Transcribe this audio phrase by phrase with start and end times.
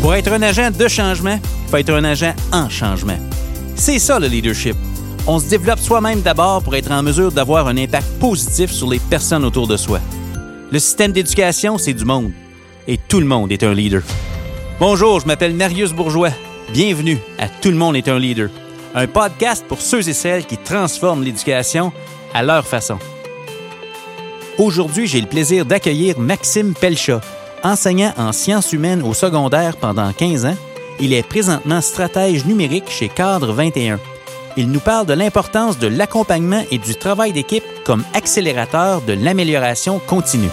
[0.00, 3.18] Pour être un agent de changement, il faut être un agent en changement.
[3.76, 4.74] C'est ça le leadership.
[5.26, 8.98] On se développe soi-même d'abord pour être en mesure d'avoir un impact positif sur les
[8.98, 10.00] personnes autour de soi.
[10.72, 12.32] Le système d'éducation, c'est du monde.
[12.88, 14.02] Et tout le monde est un leader.
[14.78, 16.30] Bonjour, je m'appelle Marius Bourgeois.
[16.72, 18.48] Bienvenue à Tout le monde est un leader.
[18.94, 21.92] Un podcast pour ceux et celles qui transforment l'éducation
[22.32, 22.98] à leur façon.
[24.56, 27.20] Aujourd'hui, j'ai le plaisir d'accueillir Maxime Pelcha,
[27.62, 30.56] enseignant en sciences humaines au secondaire pendant 15 ans.
[31.00, 33.98] Il est présentement stratège numérique chez Cadre 21.
[34.56, 40.00] Il nous parle de l'importance de l'accompagnement et du travail d'équipe comme accélérateur de l'amélioration
[40.06, 40.50] continue.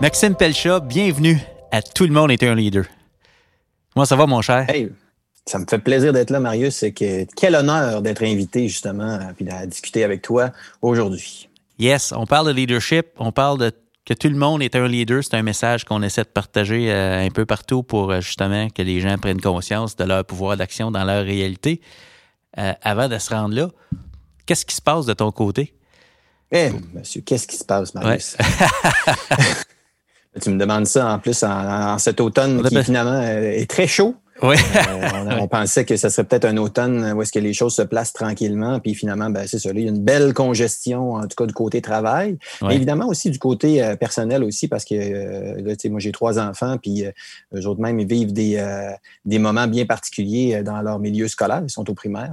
[0.00, 1.40] Maxime Pelcha, bienvenue
[1.74, 2.84] à Tout le monde est un leader.
[3.92, 4.64] Comment ça va, mon cher?
[4.70, 4.90] Hey,
[5.44, 6.84] ça me fait plaisir d'être là, Marius.
[6.94, 10.52] Que, quel honneur d'être invité, justement, puis de discuter avec toi
[10.82, 11.48] aujourd'hui.
[11.80, 13.72] Yes, on parle de leadership, on parle de
[14.06, 15.24] que tout le monde est un leader.
[15.24, 18.82] C'est un message qu'on essaie de partager euh, un peu partout pour euh, justement que
[18.82, 21.80] les gens prennent conscience de leur pouvoir d'action dans leur réalité.
[22.58, 23.70] Euh, avant de se rendre là,
[24.46, 25.74] qu'est-ce qui se passe de ton côté?
[26.52, 28.36] Eh, monsieur, qu'est-ce qui se passe, Marius?
[30.40, 34.16] Tu me demandes ça en plus en, cet automne qui finalement euh, est très chaud.
[34.42, 34.56] Oui.
[34.76, 37.82] Euh, on, pensait que ce serait peut-être un automne où est-ce que les choses se
[37.82, 39.70] placent tranquillement, puis finalement, ben, c'est ça.
[39.72, 42.36] il y a une belle congestion, en tout cas du côté travail.
[42.68, 47.04] évidemment aussi du côté euh, personnel aussi, parce que là, moi j'ai trois enfants, puis
[47.54, 48.60] eux autres même ils vivent des,
[49.24, 51.62] des moments bien particuliers dans leur milieu scolaire.
[51.62, 52.32] Ils sont au primaire,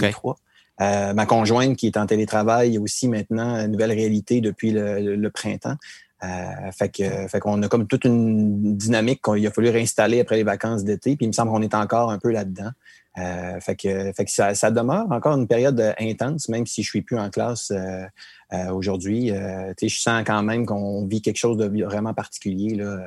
[0.00, 0.36] les trois.
[0.78, 5.76] ma conjointe qui est en télétravail aussi maintenant, une nouvelle réalité depuis le printemps.
[6.24, 10.36] Euh, fait que, fait qu'on a comme toute une dynamique qu'il a fallu réinstaller après
[10.36, 11.16] les vacances d'été.
[11.16, 12.70] Puis il me semble qu'on est encore un peu là-dedans.
[13.18, 16.88] Euh, fait que, fait que ça, ça, demeure encore une période intense, même si je
[16.88, 18.04] suis plus en classe euh,
[18.52, 19.30] euh aujourd'hui.
[19.30, 22.98] Euh, je sens quand même qu'on vit quelque chose de vraiment particulier là,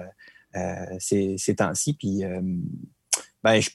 [1.00, 1.94] ces, ces temps-ci.
[1.94, 2.24] Puis
[3.44, 3.70] ben, je,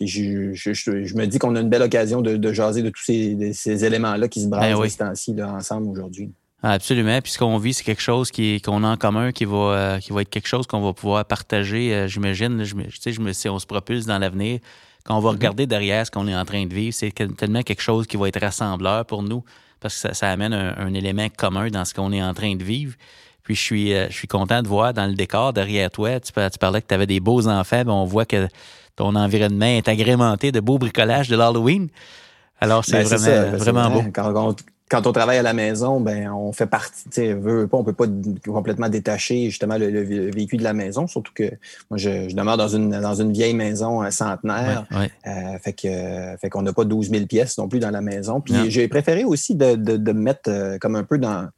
[0.00, 3.04] je, je, je, me dis qu'on a une belle occasion de, de jaser de tous
[3.04, 6.32] ces, ces éléments-là qui se brassent ben ces temps-ci ensemble aujourd'hui.
[6.62, 7.20] Absolument.
[7.20, 9.98] Puis ce qu'on vit, c'est quelque chose qui qu'on a en commun, qui va, euh,
[9.98, 12.64] qui va être quelque chose qu'on va pouvoir partager, euh, j'imagine.
[12.64, 14.60] Je, sais, je me, si on se propulse dans l'avenir,
[15.04, 15.32] quand on va mm-hmm.
[15.32, 18.28] regarder derrière ce qu'on est en train de vivre, c'est tellement quelque chose qui va
[18.28, 19.44] être rassembleur pour nous,
[19.80, 22.94] parce que ça, amène un, élément commun dans ce qu'on est en train de vivre.
[23.42, 26.32] Puis je suis, euh, je suis content de voir dans le décor derrière toi, tu,
[26.32, 28.48] tu parlais que tu avais des beaux enfants, mais on voit que
[28.96, 31.88] ton environnement est agrémenté de beaux bricolages de l'Halloween.
[32.60, 34.10] Alors, c'est ben, vraiment, vraiment beau.
[34.12, 34.56] Quand,
[34.88, 37.84] quand on travaille à la maison, ben on fait partie, tu sais, veut pas, on
[37.84, 38.06] peut pas
[38.44, 39.86] complètement détacher justement le,
[40.30, 41.50] véhicule de la maison, surtout que
[41.90, 44.86] moi je, demeure dans une dans une vieille maison un centenaire,
[45.26, 48.40] Euh, fait que fait qu'on n'a pas 12 000 pièces non plus dans la maison.
[48.40, 51.48] Puis j'ai préféré aussi de, de, de mettre euh, comme un peu dans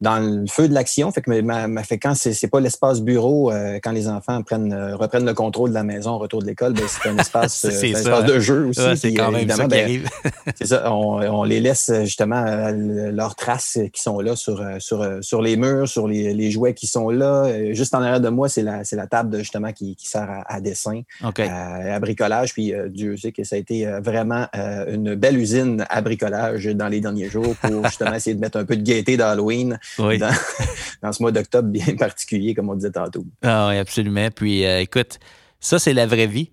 [0.00, 1.10] dans le feu de l'action.
[1.10, 4.72] Fait que ma, ma fait quand c'est pas l'espace bureau, euh, quand les enfants prennent
[4.72, 7.64] euh, reprennent le contrôle de la maison au retour de l'école, ben, c'est un espace,
[7.64, 8.80] euh, un espace de jeu aussi.
[8.96, 10.02] c'est quand même ça ben,
[10.56, 15.42] C'est ça, on, on, les laisse justement leurs traces qui sont là sur, sur, sur
[15.42, 17.72] les murs, sur les, les jouets qui sont là.
[17.72, 20.60] Juste en arrière de moi, c'est la, la table de, justement qui, qui sert à,
[20.60, 22.52] dessin, à bricolage.
[22.52, 27.00] Puis Dieu sait que ça a été vraiment une belle usine à bricolage dans les
[27.00, 30.18] derniers jours pour justement essayer de mettre un peu de gaieté d'Halloween oui.
[31.02, 33.24] dans, ce mois d'octobre bien particulier, comme on disait tantôt.
[33.42, 34.28] Ah oui, absolument.
[34.30, 35.18] Puis euh, écoute,
[35.60, 36.50] ça, c'est la vraie vie.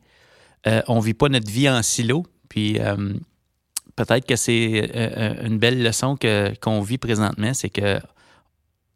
[0.67, 2.25] Euh, on ne vit pas notre vie en silo.
[2.49, 3.13] Puis euh,
[3.95, 4.91] peut-être que c'est
[5.43, 6.17] une belle leçon
[6.61, 7.99] qu'on vit présentement, c'est que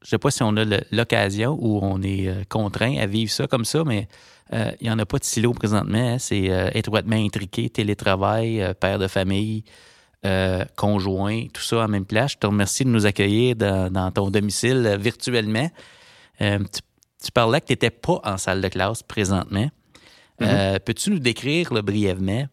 [0.01, 3.47] je ne sais pas si on a l'occasion ou on est contraint à vivre ça
[3.47, 4.07] comme ça, mais
[4.53, 6.13] il n'y en a pas de silo présentement.
[6.13, 6.19] Hein.
[6.19, 9.63] C'est étroitement intriqué, télétravail, père de famille,
[10.25, 12.33] euh, conjoint, tout ça en même place.
[12.33, 15.71] Je te remercie de nous accueillir dans, ton domicile euh, virtuellement.
[16.41, 16.59] Euh,
[17.23, 19.69] tu, parlais que tu n'étais pas en salle de classe présentement.
[20.41, 20.79] Mm-hmm.
[20.81, 22.47] Peux-tu nous décrire brièvement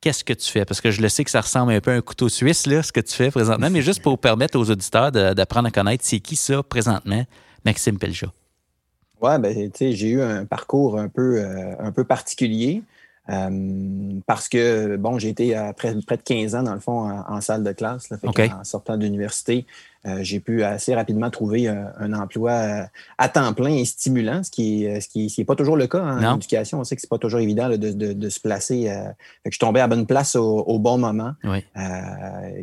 [0.00, 0.64] qu'est-ce que tu fais?
[0.64, 2.82] Parce que je le sais que ça ressemble un peu à un couteau suisse, là,
[2.82, 6.20] ce que tu fais présentement, mais juste pour permettre aux auditeurs d'apprendre à connaître c'est
[6.20, 7.24] qui ça présentement,
[7.66, 8.28] Maxime Pelcha.
[9.20, 11.44] Oui, ben, tu sais, j'ai eu un parcours un peu,
[11.78, 12.82] un peu particulier.
[13.30, 17.08] Euh, parce que, bon, j'ai été à près, près, de 15 ans, dans le fond,
[17.08, 18.10] en, salle de classe.
[18.10, 18.16] Là,
[18.58, 19.64] En sortant d'université,
[20.06, 22.82] euh, j'ai pu assez rapidement trouver un, emploi euh,
[23.18, 26.02] à temps plein et stimulant, ce qui n'est ce qui, est pas toujours le cas
[26.02, 26.80] en éducation.
[26.80, 28.92] On sait que c'est pas toujours évident de, de, de, se placer.
[29.44, 31.34] fait que je tombais à bonne place au, bon moment,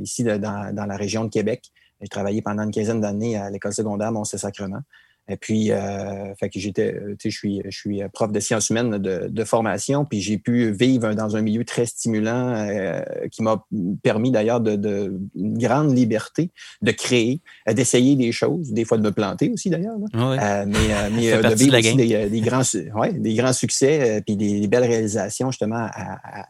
[0.01, 1.71] ici dans, dans, la région de Québec.
[2.01, 4.81] J'ai travaillé pendant une quinzaine d'années à l'école secondaire Mont-Saint-Sacrement.
[5.29, 8.69] Et puis, euh, fait que j'étais, tu sais, je suis, je suis prof de sciences
[8.71, 13.43] humaines de, de formation, puis j'ai pu vivre dans un milieu très stimulant euh, qui
[13.43, 13.63] m'a
[14.01, 16.49] permis d'ailleurs de, de, une grande liberté
[16.81, 21.53] de créer, d'essayer des choses, des fois de me planter aussi d'ailleurs, mais, mais de
[21.53, 22.63] vivre aussi des, des, grands,
[22.95, 25.87] ouais, des grands succès, puis des, belles réalisations justement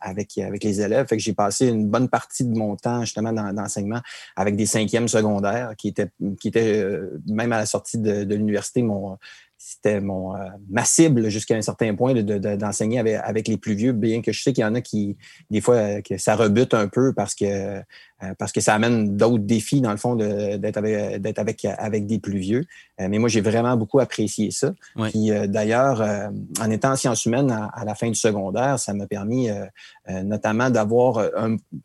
[0.01, 1.07] avec, avec les élèves.
[1.07, 3.99] Fait que j'ai passé une bonne partie de mon temps justement dans, l'enseignement
[4.35, 6.09] avec des cinquièmes secondaires qui étaient,
[6.39, 6.85] qui étaient
[7.27, 9.17] même à la sortie de, de l'université, mon,
[9.57, 13.91] c'était mon euh, ma cible jusqu'à un certain point d'enseigner de, avec, les plus vieux,
[13.91, 15.17] bien que je sais qu'il y en a qui,
[15.49, 17.81] des fois, euh, que ça rebute un peu parce que,
[18.37, 22.19] parce que ça amène d'autres défis, dans le fond, d'être avec, d'être avec, avec des
[22.19, 22.65] plus vieux.
[22.99, 24.73] mais moi, j'ai vraiment beaucoup apprécié ça.
[25.09, 26.01] Puis d'ailleurs,
[26.59, 29.49] en étant en sciences humaines à, la fin du secondaire, ça m'a permis
[30.09, 31.29] notamment d'avoir,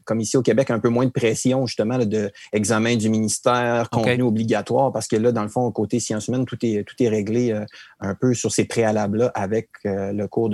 [0.05, 4.23] comme ici au Québec, un peu moins de pression, justement, de examen du ministère, contenu
[4.23, 7.55] obligatoire, parce que là, dans le fond, côté sciences humaines, tout est, tout est réglé
[8.01, 10.51] un peu sur ces préalables-là avec euh, le cours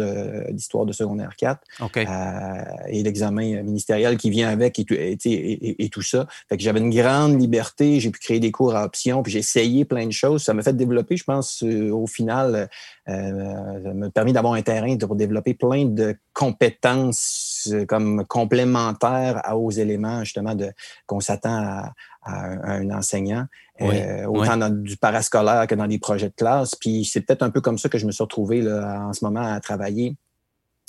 [0.51, 1.61] d'histoire de, secondaire 4
[1.97, 2.05] euh,
[2.89, 6.27] et l'examen ministériel qui vient avec et et, tout ça.
[6.49, 9.41] Fait que j'avais une grande liberté, j'ai pu créer des cours à option, puis j'ai
[9.41, 10.43] essayé plein de choses.
[10.43, 12.69] Ça m'a fait développer, je pense, euh, au final,
[13.07, 20.23] ça m'a permis d'avoir un terrain pour développer plein de compétences comme complémentaires aux éléments
[20.23, 20.71] justement de
[21.07, 23.47] qu'on s'attend à, un enseignant.
[23.81, 26.75] Euh, autant dans du parascolaire que dans des projets de classe.
[26.75, 29.25] Puis c'est peut-être un peu comme ça que je me suis retrouvé là, en ce
[29.25, 30.17] moment à travailler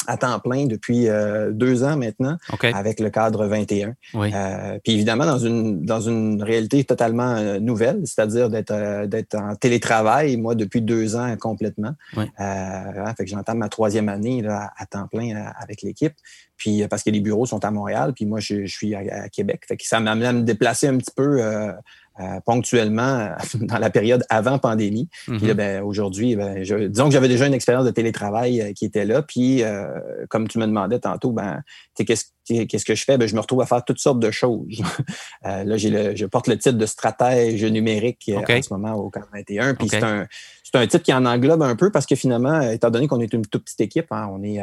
[0.08, 2.38] à temps plein depuis euh, deux ans maintenant
[2.74, 3.94] avec le cadre 21.
[4.16, 9.36] Euh, puis évidemment dans une dans une réalité totalement euh, nouvelle, c'est-à-dire d'être euh, d'être
[9.36, 11.94] en télétravail moi depuis deux ans complètement.
[12.18, 12.28] Ouais.
[12.38, 16.14] Hein, fait que j'entame ma troisième année là, à temps plein avec l'équipe.
[16.58, 19.64] Puis parce que les bureaux sont à Montréal, puis moi je, je suis à, Québec.
[19.68, 21.42] Fait que ça m'a amené à me déplacer un petit peu
[22.20, 23.30] euh, ponctuellement
[23.62, 25.08] dans la période avant pandémie.
[25.28, 25.54] Puis là, mhm.
[25.54, 29.22] ben, aujourd'hui, ben, disons que j'avais déjà une expérience de télétravail euh, qui était là.
[29.22, 29.88] Puis, euh,
[30.30, 31.64] comme tu me demandais tantôt, ben,
[31.96, 32.26] qu'est-ce
[32.68, 33.18] qu'est-ce que je fais?
[33.18, 34.82] Ben, je me retrouve à faire toutes sortes de choses.
[35.44, 39.76] là, j'ai le, je porte le titre de stratège numérique en ce moment au 41.
[39.76, 40.28] Puis c'est un,
[40.64, 43.34] c'est un titre qui en englobe un peu parce que finalement, étant donné qu'on est
[43.34, 44.60] une toute petite équipe, hein, on est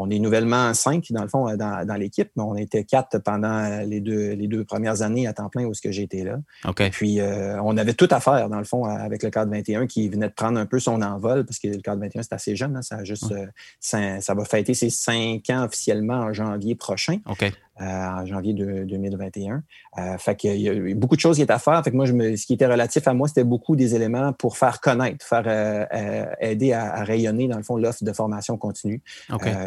[0.00, 3.64] on est nouvellement cinq, dans le fond, euh, dans, l'équipe, mais on était quatre pendant
[3.64, 6.38] euh, les deux, les deux premières années à temps plein où que j'étais là.
[6.64, 6.90] Okay.
[6.90, 10.08] Puis, euh, on avait tout à faire, dans le fond, avec le cadre 21 qui
[10.08, 12.76] venait de prendre un peu son envol, parce que le cadre 21, c'est assez jeune.
[12.76, 13.34] Hein, ça, juste,
[13.78, 17.09] ça, va fêter ses cinq ans officiellement en janvier prochain.
[17.26, 17.52] OK.
[17.80, 19.62] Euh, en janvier de, 2021.
[19.96, 21.82] Euh, fait qu'il y a beaucoup de choses qui étaient à faire.
[21.82, 24.34] Fait que moi, je me, ce qui était relatif à moi, c'était beaucoup des éléments
[24.34, 29.02] pour faire connaître, faire euh, aider à, rayonner, dans le fond, l'offre de formation continue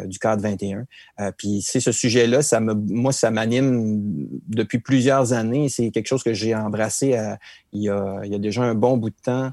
[0.06, 0.86] du cadre 21.
[1.38, 4.04] puis c'est ce sujet-là, ça me, moi, ça m'anime
[4.48, 5.68] depuis plusieurs années.
[5.70, 7.20] C'est quelque chose que j'ai embrassé
[7.72, 9.52] il, y a, il y a déjà un bon bout de temps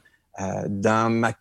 [0.69, 1.33] dans ma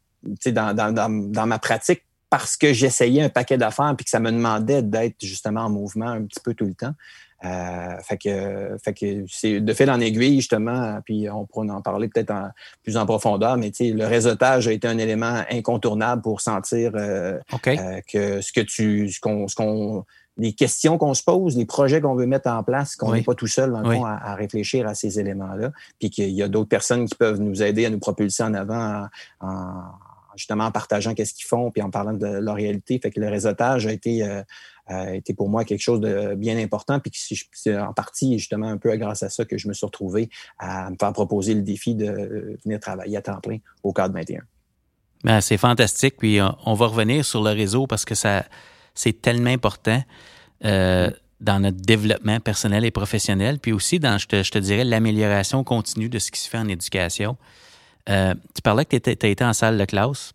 [0.46, 4.32] dans, dans, dans, ma pratique parce que j'essayais un paquet d'affaires puis que ça me
[4.32, 6.94] demandait d'être justement en mouvement un petit peu tout le temps.
[7.46, 11.82] Euh, fait que, fait que c'est de fil en aiguille, justement, puis on pourra en
[11.82, 12.50] parler peut-être en,
[12.84, 18.02] plus en profondeur, mais le réseautage a été un élément incontournable pour sentir euh, euh,
[18.12, 20.04] que ce que tu, ce qu'on, ce qu'on,
[20.38, 23.36] les questions qu'on se pose, les projets qu'on veut mettre en place, qu'on n'est pas
[23.36, 26.70] tout seul dans le fond, à, réfléchir à ces éléments-là, puis qu'il y a d'autres
[26.70, 29.08] personnes qui peuvent nous aider à nous propulser en avant
[29.40, 29.84] en
[30.40, 33.00] justement en partageant qu'est-ce qu'ils font puis en parlant de leur réalité.
[33.02, 37.00] Fait que le réseautage a été, euh, été pour moi quelque chose de bien important.
[37.00, 37.12] Puis
[37.52, 40.90] c'est en partie justement un peu grâce à ça que je me suis retrouvé à
[40.90, 44.42] me faire proposer le défi de venir travailler à temps plein au cadre 21.
[45.26, 46.16] Ben, c'est fantastique.
[46.18, 48.46] Puis on, va revenir sur le réseau parce que ça
[48.96, 50.02] c'est tellement important.
[50.66, 54.84] Euh, dans notre développement personnel et professionnel, puis aussi dans, je te, je te dirais,
[54.84, 57.38] l'amélioration continue de ce qui se fait en éducation.
[58.10, 60.34] Euh, tu parlais que tu as été en salle de classe,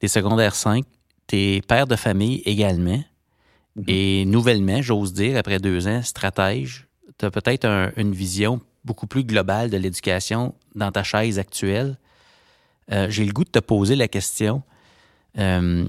[0.00, 0.84] des secondaires 5,
[1.26, 3.02] tu es père de famille également.
[3.76, 3.84] Mhm.
[3.88, 6.86] Et nouvellement, j'ose dire, après deux ans, stratège,
[7.18, 11.98] tu as peut-être une vision beaucoup plus globale de l'éducation dans ta chaise actuelle.
[12.92, 14.62] Euh, j'ai le goût de te poser la question,
[15.38, 15.86] euh,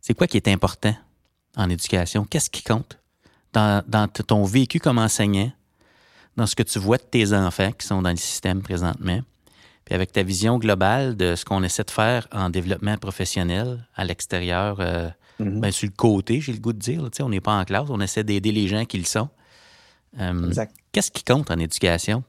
[0.00, 0.94] c'est quoi qui est important
[1.56, 2.24] en éducation?
[2.24, 2.98] Qu'est-ce qui compte
[3.52, 5.52] dans, dans, ton vécu comme enseignant,
[6.36, 9.20] dans ce que tu vois de tes enfants qui sont dans le système présentement?
[9.92, 14.06] Puis avec ta vision globale de ce qu'on essaie de faire en développement professionnel à
[14.06, 15.60] l'extérieur, euh, mhm.
[15.60, 18.00] ben, sur le côté, j'ai le goût de dire, on n'est pas en classe, on
[18.00, 19.28] essaie d'aider les gens qui le sont.
[20.18, 20.50] Euh,
[20.92, 22.24] qu'est-ce qui compte en éducation?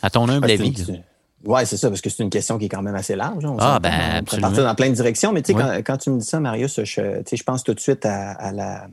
[0.00, 1.02] À ton humble avis.
[1.44, 3.44] Oui, c'est ça, parce que c'est une question qui est quand même assez large.
[3.44, 5.32] On ah, ben, on partir dans plein de directions.
[5.32, 8.06] Mais tu sais, quand, tu me dis ça, Marius, je, je pense tout de suite
[8.06, 8.86] à la,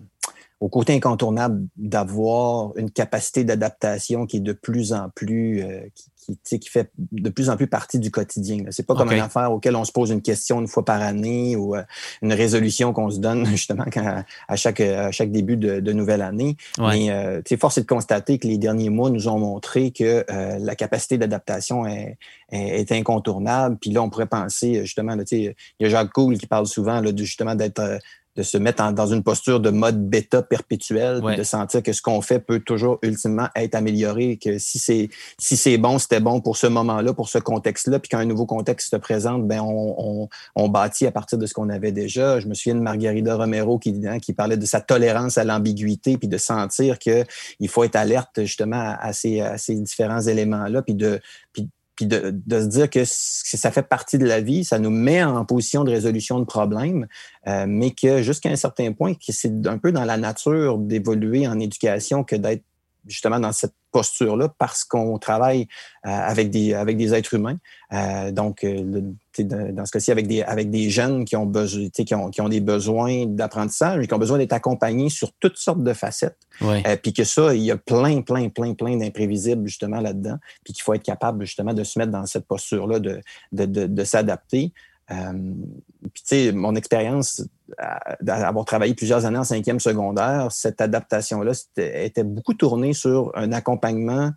[0.59, 6.09] au côté incontournable d'avoir une capacité d'adaptation qui est de plus en plus, euh, qui,
[6.43, 8.63] qui fait de plus en plus partie du quotidien.
[8.69, 11.55] C'est pas comme une affaire auquel on se pose une question une fois par année
[11.55, 11.83] ou euh,
[12.21, 13.85] une résolution qu'on se donne justement
[14.47, 16.57] à, chaque, à chaque début de, nouvelle année.
[16.79, 20.57] Mais euh, force est de constater que les derniers mois nous ont montré que euh,
[20.59, 22.17] la capacité d'adaptation est,
[22.51, 23.77] est, incontournable.
[23.79, 27.11] Puis là, on pourrait penser justement, il y a Jacques Cool qui parle souvent là,
[27.15, 27.99] justement d'être
[28.37, 32.21] de se mettre dans une posture de mode bêta perpétuel, de sentir que ce qu'on
[32.21, 36.55] fait peut toujours ultimement être amélioré, que si c'est si c'est bon, c'était bon pour
[36.55, 40.69] ce moment-là, pour ce contexte-là, puis quand un nouveau contexte se présente, ben on, on,
[40.69, 42.39] bâtit à partir de ce qu'on avait déjà.
[42.39, 46.17] Je me souviens de Margarida Romero qui, hein, qui parlait de sa tolérance à l'ambiguïté,
[46.17, 47.23] puis de sentir que
[47.59, 51.19] il faut être alerte justement à ces, à ces différents éléments-là, puis de
[51.53, 54.91] puis puis de, de, se dire que ça fait partie de la vie, ça nous
[54.91, 57.07] met en position de résolution de problèmes,
[57.47, 61.47] euh, mais que jusqu'à un certain point, que c'est un peu dans la nature d'évoluer
[61.47, 62.63] en éducation que d'être
[63.07, 65.67] justement dans cette posture-là parce qu'on travaille
[66.05, 67.57] euh, avec, des, avec des êtres humains.
[67.93, 69.01] Euh, donc, euh,
[69.39, 72.49] dans ce cas-ci, avec des, avec des jeunes qui ont, besoin, qui ont, qui ont
[72.49, 76.37] des besoins d'apprentissage et qui ont besoin d'être accompagnés sur toutes sortes de facettes.
[77.01, 80.37] puis que ça, il y a plein, plein, plein, plein d'imprévisibles justement là-dedans.
[80.63, 83.21] Puis qu'il faut être capable justement de se mettre dans cette posture-là, de,
[83.51, 84.73] de, de, de s'adapter.
[86.07, 87.43] Euh, puis, tu sais, mon expérience
[88.21, 94.31] d'avoir travaillé plusieurs années en cinquième secondaire, cette adaptation-là était beaucoup tournée sur un accompagnement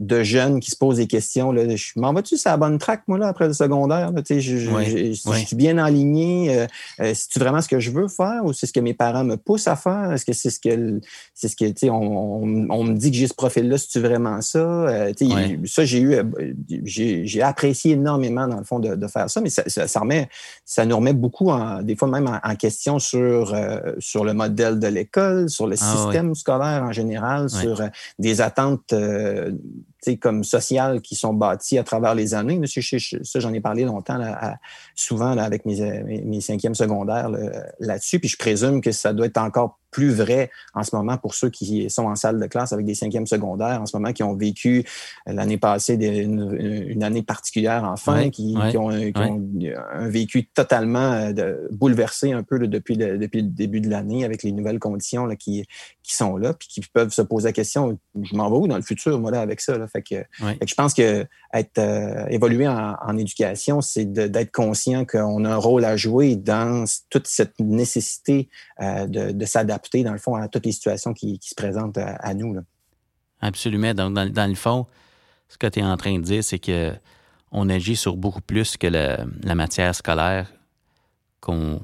[0.00, 1.52] de jeunes qui se posent des questions.
[1.52, 4.10] Là, je m'en vas-tu sur la bonne track, moi, là, après le secondaire?
[4.12, 6.56] Là, je, je, je, suis bien aligné.
[6.56, 6.66] Euh,
[7.00, 9.36] euh, c'est-tu vraiment ce que je veux faire ou c'est ce que mes parents me
[9.36, 10.10] poussent à faire?
[10.12, 11.00] Est-ce que c'est ce que
[11.34, 14.40] c'est ce que tu sais, on, on, me dit que j'ai ce profil-là, c'est-tu vraiment
[14.40, 14.58] ça?
[14.58, 15.12] Euh,
[15.66, 16.16] Ça, j'ai eu
[16.84, 20.30] j'ai apprécié énormément, dans le fond, de, de faire ça, mais ça, ça, remet,
[20.64, 23.54] ça nous remet beaucoup en, des fois même en, question sur,
[23.98, 27.82] sur le modèle de l'école, sur le ah système scolaire en général, sur
[28.18, 28.94] des attentes
[30.20, 32.58] comme sociales qui sont bâties à travers les années.
[32.58, 32.82] Monsieur,
[33.22, 34.18] ça, j'en ai parlé longtemps,
[34.94, 37.30] souvent avec mes, mes, cinquièmes secondaires
[37.78, 38.18] là-dessus.
[38.18, 41.50] Puis je présume que ça doit être encore plus vrai en ce moment pour ceux
[41.50, 44.34] qui sont en salle de classe avec des cinquièmes secondaires, en ce moment qui ont
[44.34, 44.84] vécu
[45.28, 52.42] euh, l'année passée une, année particulière enfin, qui, ont, un vécu totalement euh, bouleversé un
[52.42, 55.64] peu depuis, le, depuis le début de l'année avec les nouvelles conditions là, qui,
[56.02, 58.76] qui sont là, puis qui peuvent se poser la question, je m'en vais où dans
[58.76, 59.76] le futur, moi, là, avec ça?
[59.78, 59.86] Là?
[59.88, 65.44] Fait, que, je pense que être euh, évoluer en, en éducation, c'est d'être conscient qu'on
[65.44, 68.48] a un rôle à jouer dans toute cette nécessité
[68.80, 72.56] de, de s'adapter dans le fond, à toutes les situations qui, se présentent à, nous.
[73.40, 73.94] Absolument.
[73.94, 74.86] Donc, dans, le fond,
[75.48, 76.92] ce que tu es en train de dire, c'est que
[77.52, 80.52] on agit sur beaucoup plus que la matière scolaire
[81.40, 81.80] qu'on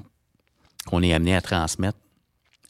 [1.03, 1.99] est amené à transmettre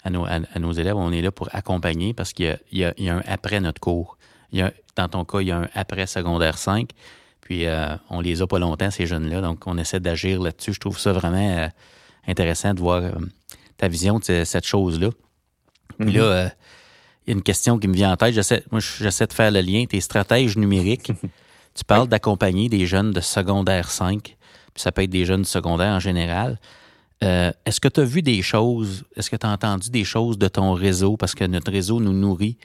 [0.02, 0.10] à
[0.58, 0.96] nos, élèves.
[0.96, 4.16] On est là pour accompagner parce qu'il y, y, a un après notre cours.
[4.52, 6.90] Il y a, dans ton cas, il y a un après secondaire 5.
[7.40, 9.40] Puis euh, on les a pas longtemps, ces jeunes-là.
[9.40, 10.72] Donc, on essaie d'agir là-dessus.
[10.72, 11.68] Je trouve ça vraiment euh,
[12.26, 13.12] intéressant de voir euh,
[13.76, 15.10] ta vision de cette chose-là.
[15.98, 16.30] Puis là, mhm.
[16.30, 16.48] euh,
[17.26, 18.34] il y a une question qui me vient en tête.
[18.34, 19.84] J'essaie, moi, j'essaie de faire le lien.
[19.86, 21.12] Tes stratèges numériques,
[21.74, 24.36] tu parles d'accompagner des jeunes de secondaire 5, puis
[24.76, 26.58] ça peut être des jeunes de secondaire en général.
[27.24, 30.38] Euh, est-ce que tu as vu des choses, est-ce que tu as entendu des choses
[30.38, 32.58] de ton réseau, parce que notre réseau nous nourrit?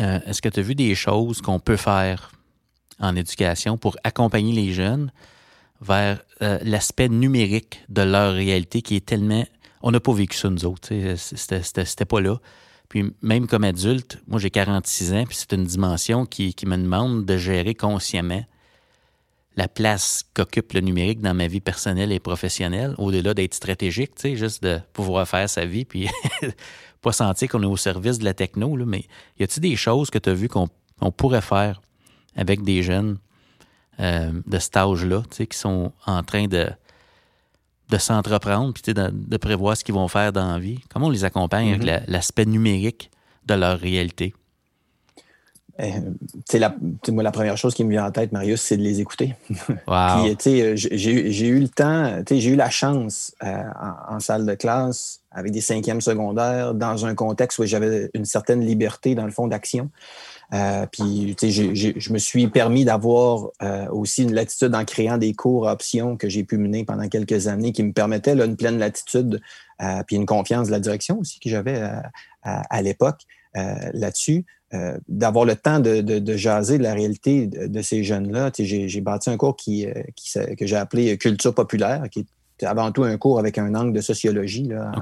[0.00, 2.32] Euh, est-ce que tu as vu des choses qu'on peut faire
[3.00, 5.10] en éducation pour accompagner les jeunes
[5.82, 6.20] vers
[6.62, 9.44] l'aspect numérique de leur réalité qui est tellement
[9.82, 10.88] on n'a pas vécu ça, nous autres.
[11.16, 12.40] C'était pas là.
[12.90, 17.24] Puis même comme adulte, moi j'ai 46 ans, puis c'est une dimension qui, me demande
[17.24, 18.44] de gérer consciemment
[19.56, 24.22] la place qu'occupe le numérique dans ma vie personnelle et professionnelle, au-delà d'être stratégique, tu
[24.22, 26.08] sais, juste de pouvoir faire sa vie, puis
[27.02, 29.04] pas sentir qu'on est au service de la techno, mais
[29.38, 30.68] y a-t-il des choses que tu as vues qu'on
[31.16, 31.80] pourrait faire
[32.36, 33.18] avec des jeunes
[34.00, 36.70] euh, de cet âge-là, tu sais, qui sont en train de
[37.90, 40.78] de s'entreprendre, puis de, de, prévoir ce qu'ils vont faire dans la vie?
[40.92, 42.04] Comment on les accompagne avec mm-hmm.
[42.08, 43.10] l'aspect numérique
[43.46, 44.34] de leur réalité?
[45.82, 46.74] Eh, la,
[47.10, 49.34] moi, la première chose qui me vient en tête, Marius, c'est de les écouter.
[49.86, 50.36] Wow.
[50.44, 53.62] j'ai eu le temps, j'ai eu la chance euh,
[54.08, 58.60] en, salle de classe, avec des cinquièmes secondaires, dans un contexte où j'avais une certaine
[58.60, 59.90] liberté, dans le fond, d'action.
[60.52, 65.18] Euh, puis, tu sais, je me suis permis d'avoir euh, aussi une latitude en créant
[65.18, 68.56] des cours options que j'ai pu mener pendant quelques années qui me permettaient là, une
[68.56, 69.40] pleine latitude,
[69.80, 71.80] euh, puis une confiance de la direction aussi que j'avais
[72.42, 73.20] à, l'époque
[73.54, 74.44] là-dessus.
[75.08, 78.50] d'avoir le temps de, de, jaser de la réalité de, ces jeunes-là.
[78.58, 82.26] J'ai bâti un cours qui, qui que j'ai appelé Culture populaire, qui est
[82.62, 84.92] avant tout un cours avec un angle de sociologie là,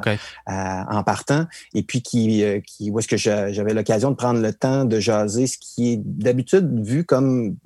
[0.47, 4.85] en, partant, et puis qui, qui où est-ce que j'avais l'occasion de prendre le temps
[4.85, 7.57] de jaser ce qui est d'habitude vu comme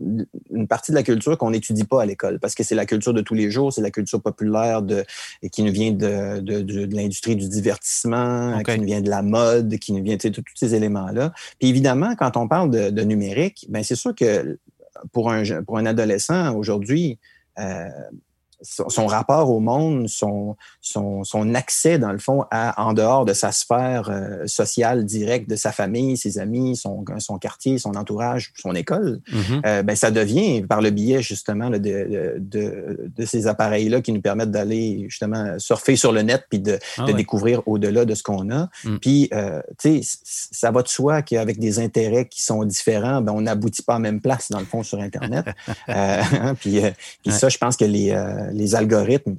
[0.50, 3.14] une partie de la culture qu'on n'étudie pas à l'école, parce que c'est la culture
[3.14, 5.04] de tous les jours, c'est la culture populaire de,
[5.50, 9.78] qui nous vient de, de, de, l'industrie du divertissement, qui nous vient de la mode,
[9.78, 11.32] qui nous vient de tous ces éléments-là.
[11.58, 14.58] Puis évidemment, quand on parle de, numérique, ben c'est sûr que
[15.12, 17.18] pour un, pour un adolescent aujourd'hui,
[17.58, 17.88] euh,
[18.62, 23.32] son, rapport au monde, son, son, son, accès, dans le fond, à, en dehors de
[23.32, 28.52] sa sphère euh, sociale directe, de sa famille, ses amis, son, son quartier, son entourage,
[28.56, 29.66] son école, mm-hmm.
[29.66, 32.38] euh, ben, ça devient, par le biais justement de, de,
[33.16, 37.04] de, ces appareils-là qui nous permettent d'aller justement surfer sur le net puis de, ah
[37.04, 38.68] de découvrir au-delà de ce qu'on a.
[38.84, 38.96] Mm.
[38.98, 43.32] Puis, euh, tu sais, ça va de soi qu'avec des intérêts qui sont différents, ben,
[43.32, 45.46] on n'aboutit pas à la même place, dans le fond, sur Internet.
[45.88, 46.80] Hein, puis,
[47.22, 48.12] puis ça, je pense que les
[48.52, 49.36] les algorithmes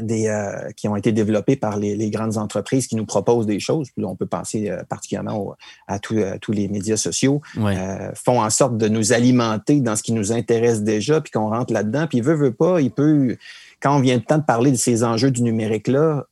[0.00, 3.90] des, euh, qui ont été développés par les, grandes entreprises qui nous proposent des choses,
[3.90, 8.76] puis on peut penser euh, particulièrement à, tous les médias sociaux, euh, font en sorte
[8.76, 12.06] de nous alimenter dans ce qui nous intéresse déjà, puis qu'on rentre là-dedans.
[12.08, 13.36] Puis veut, veut pas, il peut,
[13.80, 16.26] quand on vient le temps de parler de ces enjeux du numérique-là,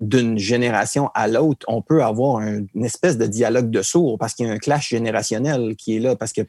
[0.00, 4.46] d'une génération à l'autre, on peut avoir une espèce de dialogue de sourds parce qu'il
[4.46, 6.42] y a un clash générationnel qui est là, parce que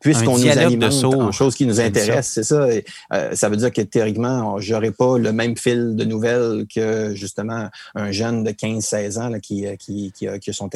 [0.00, 2.66] puisqu'on nous alimente en choses qui nous intéressent, c'est ça.
[3.12, 7.68] Euh, ça veut dire que théoriquement, j'aurais pas le même fil de nouvelles que justement
[7.94, 10.68] un jeune de 15-16 ans là, qui, euh, qui, qui, a, qui a son,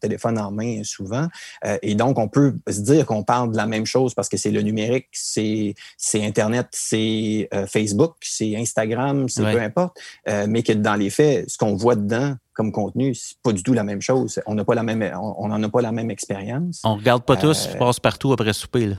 [0.00, 1.28] téléphone en main souvent.
[1.64, 4.36] Euh, et donc, on peut se dire qu'on parle de la même chose parce que
[4.36, 5.74] c'est le numérique, c'est
[6.14, 9.98] Internet, c'est Facebook, c'est Instagram, c'est peu importe,
[10.48, 13.72] mais que dans les faits, ce qu'on voit dedans, comme contenu, c'est pas du tout
[13.72, 14.40] la même chose.
[14.46, 16.82] On n'a pas la même, on n'en a pas la même expérience.
[16.84, 18.86] On regarde pas tous, on passe partout après souper.
[18.86, 18.96] Là.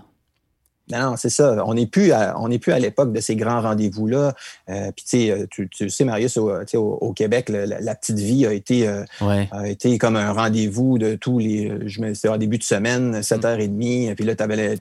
[0.93, 1.63] Non, c'est ça.
[1.65, 4.33] On n'est plus à, on n'est plus à l'époque de ces grands rendez-vous-là.
[4.69, 8.53] Euh, puis tu sais, euh, tu sais, Marius, au, au Québec, la, petite vie a
[8.53, 11.71] été, euh, a été comme un rendez-vous de tous les.
[11.85, 14.11] Je me c'était en début de semaine, 7h30.
[14.11, 14.15] Mm.
[14.15, 14.77] Puis là, tu avais,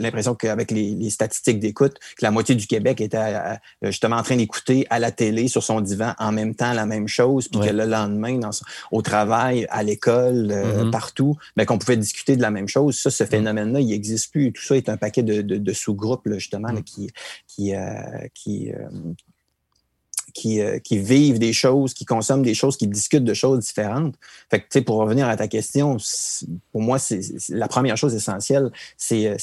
[0.00, 3.36] l'impression qu'avec les, statistiques d'écoute, que la moitié du Québec était
[3.82, 7.08] justement en train d'écouter à la télé sur son divan en même temps la même
[7.08, 7.48] chose.
[7.48, 8.50] Puis que le lendemain, dans,
[8.90, 10.90] au travail, à l'école, mm-hmm.
[10.90, 12.98] partout, ben, qu'on pouvait discuter de la même chose.
[12.98, 13.26] Ça, ce mm.
[13.26, 14.52] phénomène-là, il n'existe plus.
[14.52, 16.82] Tout ça est un paquet de de, sous-groupes, justement, mm.
[16.82, 17.10] qui,
[17.46, 18.88] qui, euh, qui, euh,
[20.46, 24.14] euh, qui, vivent des choses, qui consomment des choses, qui discutent de choses différentes.
[24.50, 25.98] Fait que, pour revenir à ta question,
[26.72, 29.36] pour moi, c'est la première chose essentielle, c'est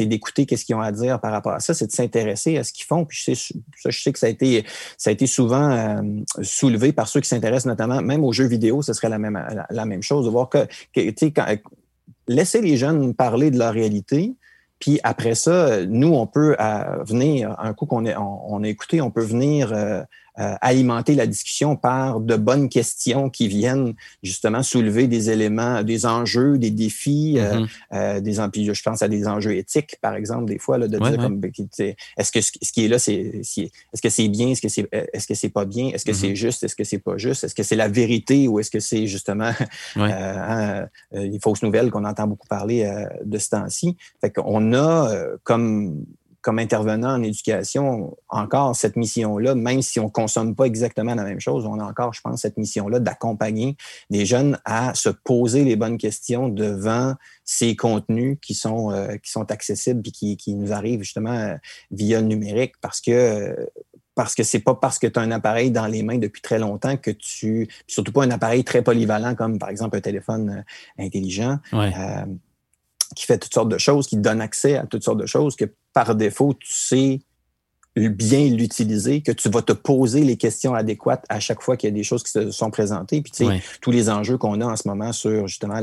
[0.00, 2.72] d'écouter qu'est-ce qu'ils ont à dire par rapport à ça, c'est de s'intéresser à ce
[2.72, 3.04] qu'ils font.
[3.04, 4.64] Puis je sais, ça, je sais que ça a été,
[4.96, 6.00] ça a été souvent
[6.42, 9.84] soulevé par ceux qui s'intéressent notamment, même aux jeux vidéo, ce serait la même, la,
[9.84, 11.32] même chose, de voir que, tu sais,
[12.28, 14.34] laisser les jeunes parler de leur réalité,
[14.78, 19.10] puis après ça, nous, on peut euh, venir, un coup qu'on on, a écouté, on
[19.10, 19.72] peut venir
[20.38, 25.82] euh, euh, alimenter la discussion par de bonnes questions qui viennent justement soulever des éléments,
[25.82, 27.68] des enjeux, des défis, euh, mm-hmm.
[27.94, 31.16] euh, des je pense à des enjeux éthiques, par exemple, des fois, là, de dire
[31.18, 31.52] comme ben,
[32.16, 35.26] est-ce que ce qui est là, c'est est-ce que c'est bien, est-ce que c'est est-ce
[35.26, 36.34] que c'est pas bien, est-ce que c'est mm-hmm.
[36.34, 39.06] juste, est-ce que c'est pas juste, est-ce que c'est la vérité ou est-ce que c'est
[39.06, 39.52] justement
[39.96, 42.92] hein, les fausses nouvelles qu'on entend beaucoup parler
[43.24, 43.96] de ce temps-ci.
[44.20, 45.10] Fait qu'on a
[45.44, 46.04] comme
[46.44, 51.24] comme intervenant en éducation, encore cette mission-là, même si on ne consomme pas exactement la
[51.24, 53.78] même chose, on a encore, je pense, cette mission-là d'accompagner
[54.10, 57.14] des jeunes à se poser les bonnes questions devant
[57.46, 61.54] ces contenus qui sont, euh, qui sont accessibles et qui, qui, nous arrivent justement euh,
[61.90, 63.56] via le numérique parce que
[64.14, 66.58] parce que c'est pas parce que tu as un appareil dans les mains depuis très
[66.58, 70.62] longtemps que tu surtout pas un appareil très polyvalent comme par exemple un téléphone
[70.98, 71.58] euh, intelligent
[73.14, 75.66] qui fait toutes sortes de choses, qui donne accès à toutes sortes de choses, que
[75.94, 77.20] par défaut, tu sais
[77.96, 81.92] bien l'utiliser, que tu vas te poser les questions adéquates à chaque fois qu'il y
[81.92, 83.22] a des choses qui se sont présentées.
[83.22, 85.80] Puis, tu sais, tous les enjeux qu'on a en ce moment sur justement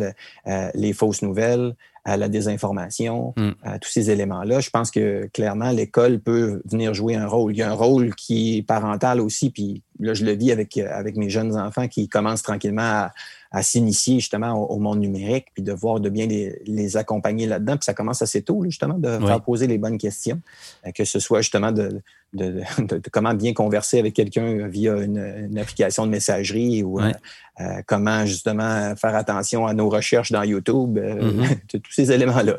[0.48, 3.52] euh, les fausses nouvelles, à la désinformation, mm.
[3.64, 4.60] à tous ces éléments-là.
[4.60, 7.54] Je pense que clairement, l'école peut venir jouer un rôle.
[7.54, 10.78] Il y a un rôle qui est parental aussi, puis là, je le vis avec,
[10.78, 13.12] avec mes jeunes enfants qui commencent tranquillement à,
[13.52, 17.74] à s'initier justement au, monde numérique, puis de voir de bien les, les accompagner là-dedans.
[17.74, 20.40] Puis ça commence assez tôt, justement, de faire poser les bonnes questions,
[20.88, 22.02] euh, que ce soit justement de,
[22.34, 27.12] de, de, comment bien converser avec quelqu'un via une, application de messagerie ou euh,
[27.60, 31.60] euh, comment justement faire attention à nos recherches dans YouTube, mm-hmm.
[31.68, 32.58] tous ces éléments-là.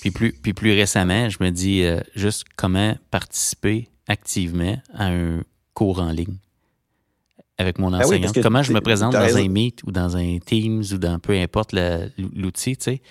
[0.00, 1.84] Puis, plus, puis plus récemment, je me dis
[2.16, 5.42] juste comment participer activement à un
[5.74, 6.38] cours en ligne
[7.60, 8.32] avec mon ben enseignant.
[8.42, 11.74] Comment je me présente dans un Meet ou dans un Teams ou dans peu importe
[12.34, 13.02] l'outil, tu sais.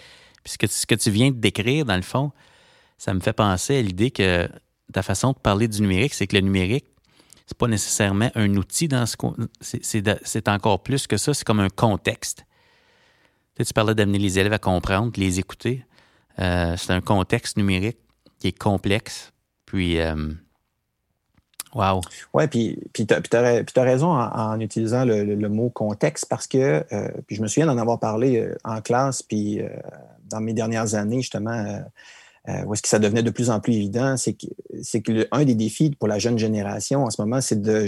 [0.43, 2.31] Puis ce que, tu viens de décrire, dans le fond,
[2.97, 4.49] ça me fait penser à l'idée que
[4.91, 6.85] ta façon de parler du numérique, c'est que le numérique,
[7.45, 9.15] c'est pas nécessairement un outil dans ce
[9.61, 12.45] c'est encore plus que ça, c'est comme un contexte.
[13.55, 15.85] Tu, tu parlais d'amener les élèves à comprendre, les écouter.
[16.39, 17.97] Euh, c'est un contexte numérique
[18.39, 19.33] qui est complexe.
[19.65, 20.33] Puis, euh,
[21.73, 22.01] wow.
[22.33, 27.35] Oui, puis, puis tu as, raison en, utilisant le, mot contexte parce que, euh, puis
[27.35, 29.61] je me souviens d'en avoir parlé en classe, puis
[30.29, 31.81] dans mes dernières années, justement,
[32.65, 34.47] où est-ce que ça devenait de plus en plus évident, c'est que,
[34.81, 37.87] c'est que un des défis pour la jeune génération en ce moment, c'est de,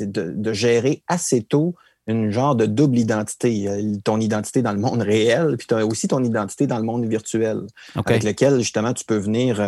[0.00, 1.74] de, de, gérer assez tôt
[2.06, 3.68] une genre de double identité.
[4.04, 7.04] Ton identité dans le monde réel, puis tu as aussi ton identité dans le monde
[7.06, 7.62] virtuel,
[7.94, 9.60] avec lequel, justement, tu peux venir.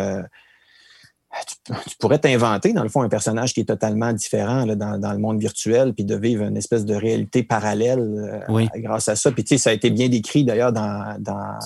[1.35, 5.19] Euh, tu, pourrais t'inventer, dans le fond, un personnage qui est totalement différent dans, le
[5.19, 9.31] monde virtuel, puis de vivre une espèce de réalité parallèle euh, grâce à ça.
[9.31, 11.59] Puis, tu sais, ça a été bien décrit d'ailleurs dans, dans,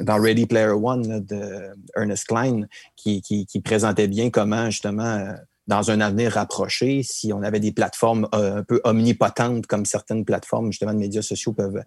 [0.00, 2.62] dans, Ready Player One de Ernest Klein,
[2.96, 5.32] qui, qui, qui, présentait bien comment, justement, euh,
[5.66, 10.24] dans un avenir rapproché, si on avait des plateformes euh, un peu omnipotentes comme certaines
[10.24, 11.82] plateformes justement de médias sociaux peuvent,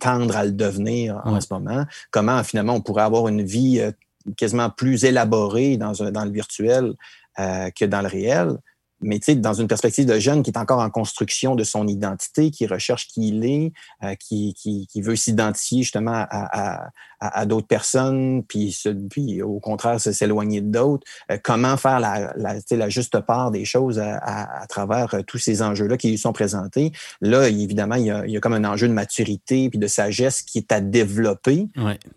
[0.00, 3.90] tendre à le devenir en ce moment, comment finalement on pourrait avoir une vie euh,
[4.36, 6.94] quasiment plus élaborée dans, le virtuel
[7.38, 8.56] euh, que dans le réel.
[9.00, 11.86] Mais tu sais, dans une perspective de jeune qui est encore en construction de son
[11.86, 18.42] identité, qui recherche qui il est, euh, qui, veut s'identifier justement à, à, d'autres personnes,
[18.44, 18.76] puis,
[19.10, 23.98] puis au contraire s'éloigner d'autres, euh, comment faire la, la, la, juste part des choses
[23.98, 26.92] à, travers euh, tous ces enjeux-là qui lui sont présentés?
[27.20, 29.86] Là, évidemment, il y, a, il y, a, comme un enjeu de maturité puis de
[29.86, 31.68] sagesse qui est à développer.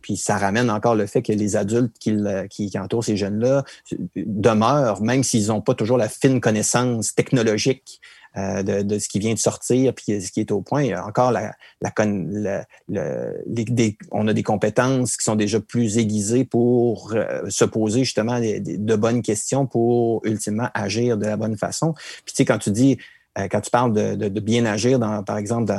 [0.02, 2.16] Puis ça ramène encore le fait que les adultes qui,
[2.50, 3.64] qui, qui entourent ces jeunes-là
[4.16, 8.02] demeurent, même s'ils n'ont pas toujours la fine connaissance technologique
[8.38, 10.86] euh, de, ce qui vient de sortir puis ce qui est au point.
[11.04, 11.54] Encore, la,
[14.12, 18.96] on a des compétences qui sont déjà plus aiguisées pour euh, se poser justement de
[18.96, 21.94] bonnes questions pour ultimement agir de la bonne façon.
[21.94, 22.98] Puis tu sais, quand tu dis,
[23.38, 25.74] euh, quand tu parles de, bien agir, dans, par exemple,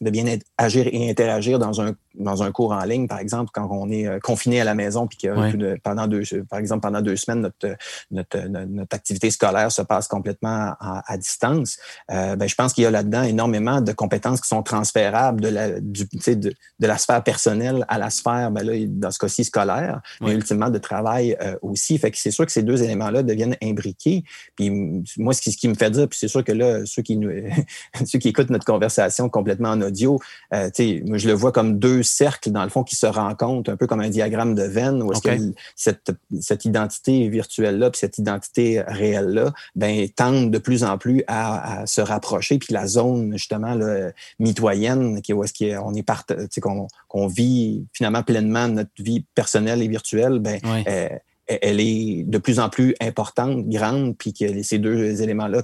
[0.00, 0.24] de bien
[0.58, 4.06] agir et interagir dans un dans un cours en ligne, par exemple, quand on est
[4.06, 7.76] euh, confiné à la maison, puis que pendant deux, par exemple, pendant deux semaines, notre,
[8.10, 11.78] notre, notre activité scolaire se passe complètement à, distance,
[12.10, 15.48] euh, ben, je pense qu'il y a là-dedans énormément de compétences qui sont transférables de
[15.48, 19.44] la, du, de, de la sphère personnelle à la sphère, ben là, dans ce cas-ci,
[19.44, 21.98] scolaire, mais ultimement de travail euh, aussi.
[21.98, 24.24] Fait que c'est sûr que ces deux éléments-là deviennent imbriqués.
[24.56, 24.70] Puis
[25.18, 27.16] moi, ce qui, ce qui me fait dire, puis c'est sûr que là, ceux qui,
[27.16, 27.30] nous,
[28.04, 30.20] ceux qui écoutent notre conversation complètement en audio,
[30.54, 30.70] euh,
[31.04, 33.86] moi, je le vois comme deux cercles, dans le fond, qui se rencontrent, un peu
[33.86, 38.82] comme un diagramme de veine, où est-ce que cette, cette identité virtuelle-là, puis cette identité
[38.86, 44.10] réelle-là, ben, tendent de plus en plus à, se rapprocher, puis la zone, justement, là,
[44.38, 49.88] mitoyenne, qui, où est-ce qu'on est, qu'on qu'on vit finalement pleinement notre vie personnelle et
[49.88, 51.08] virtuelle, ben, euh,
[51.46, 55.62] elle est de plus en plus importante, grande, puis que ces deux éléments-là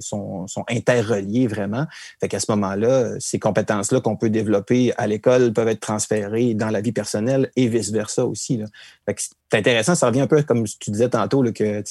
[0.00, 1.86] sont, sont interreliés vraiment.
[2.20, 6.70] Fait qu'à ce moment-là, ces compétences-là qu'on peut développer à l'école peuvent être transférées dans
[6.70, 8.56] la vie personnelle et vice-versa aussi.
[8.58, 8.66] Là.
[9.06, 9.22] Fait que
[9.52, 11.82] c'est intéressant, ça revient un peu comme tu disais tantôt, là, que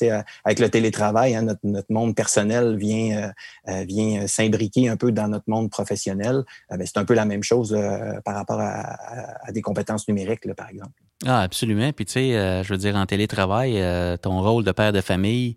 [0.44, 5.28] avec le télétravail, hein, notre, monde personnel vient, euh, euh, vient s'imbriquer un peu dans
[5.28, 6.44] notre monde professionnel.
[6.72, 7.78] Euh, ben, c'est un peu la même chose
[8.26, 10.92] par rapport à, des compétences numériques, là, par exemple.
[11.26, 11.92] Ah, absolument.
[11.94, 13.82] Puis tu sais, je veux dire, en télétravail,
[14.22, 15.56] ton rôle de père de famille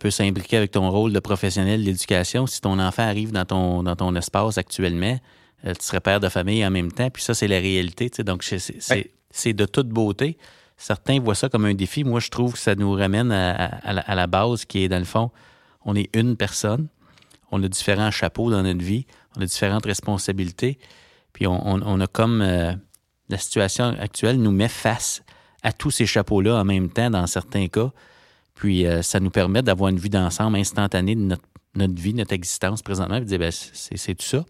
[0.00, 2.46] peut s'imbriquer avec ton rôle de professionnel d'éducation.
[2.46, 5.18] Si ton enfant arrive dans ton, dans ton espace actuellement,
[5.62, 7.10] tu serais père de famille en même temps.
[7.10, 8.10] Puis ça, c'est la réalité.
[8.24, 10.36] Donc, c'est de toute beauté.
[10.80, 12.04] Certains voient ça comme un défi.
[12.04, 15.30] Moi, je trouve que ça nous ramène à, la, base qui est, dans le fond,
[15.84, 16.88] on est une personne,
[17.52, 19.04] on a différents chapeaux dans notre vie,
[19.36, 20.78] on a différentes responsabilités,
[21.34, 22.72] puis on, a comme euh,
[23.30, 25.22] la situation actuelle nous met face
[25.62, 27.90] à tous ces chapeaux-là en même temps dans certains cas.
[28.54, 31.36] Puis euh, ça nous permet d'avoir une vue d'ensemble instantanée de
[31.74, 34.44] notre, vie, notre existence présentement, puis dire, ben, c'est tout ça.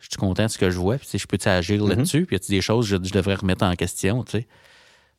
[0.00, 1.88] Je suis content de ce que je vois, puis je peux agir mm-hmm.
[1.88, 4.46] là-dessus, puis il y a des choses que je, devrais remettre en question, tu sais?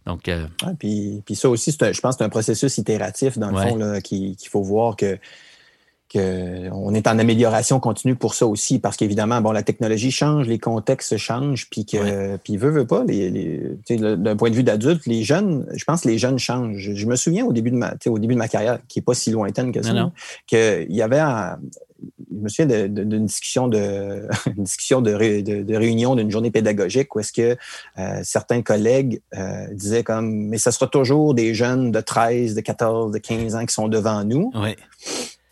[0.05, 0.47] Donc, euh,
[0.79, 4.35] puis, puis, ça aussi, je pense que c'est un processus itératif, dans le fond, qu'il
[4.49, 5.19] faut voir que
[6.11, 10.57] qu'on est en amélioration continue pour ça aussi, parce qu'évidemment, bon, la technologie change, les
[10.57, 15.23] contextes changent, puis que, puis veut, veut pas, les, d'un point de vue d'adulte, les
[15.23, 16.93] jeunes, je pense que les jeunes changent.
[16.93, 19.13] Je, me souviens au début de ma, au début de ma carrière, qui est pas
[19.13, 20.11] si lointaine que ça,
[20.47, 21.21] qu'il y avait,
[22.31, 27.19] je me souviens d'une discussion de une discussion de, de, réunion d'une journée pédagogique où
[27.19, 27.57] est-ce que
[27.97, 32.61] euh, certains collègues euh, disaient comme mais ce sera toujours des jeunes de 13, de
[32.61, 34.51] 14, de 15 ans qui sont devant nous.
[34.55, 34.75] Oui.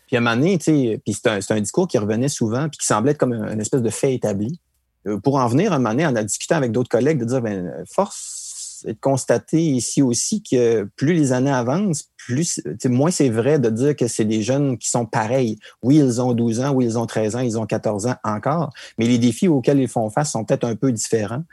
[0.08, 2.86] Puis à un moment donné, puis c'est un, un, discours qui revenait souvent puis qui
[2.86, 4.58] semblait être comme une espèce de fait établi.
[5.06, 7.26] Euh, pour en venir, à un moment donné, on a discuté avec d'autres collègues de
[7.26, 13.10] dire ben, force est de constater ici aussi que plus les années avancent, plus, moins
[13.10, 15.58] c'est vrai de dire que c'est des jeunes qui sont pareils.
[15.82, 18.72] Oui, ils ont 12 ans, oui, ils ont 13 ans, ils ont 14 ans encore,
[18.98, 21.44] mais les défis auxquels ils font face sont peut-être un peu différents.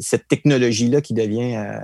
[0.00, 1.78] cette technologie-là qui devient, euh,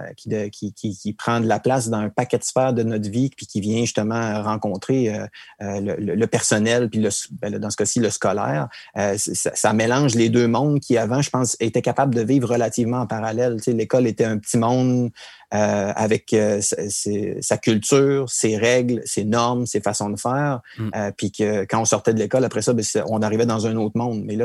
[0.50, 3.30] qui, qui, qui, prend de la place dans un paquet de sphères de notre vie,
[3.36, 5.26] puis qui vient justement rencontrer euh,
[5.62, 10.30] euh, le, personnel, puis le, ben, dans ce cas-ci, le scolaire, ça, ça, mélange les
[10.30, 13.58] deux mondes qui, avant, je pense, étaient capables de vivre relativement en parallèle.
[13.66, 15.10] L'école était un petit monde
[15.54, 20.61] euh, avec euh, sa culture, ses règles, ses normes, ses façons de faire.
[20.76, 20.90] Mm.
[20.94, 23.74] Euh, puis que quand on sortait de l'école, après ça, ben, on arrivait dans un
[23.76, 24.22] autre monde.
[24.26, 24.44] Mais là,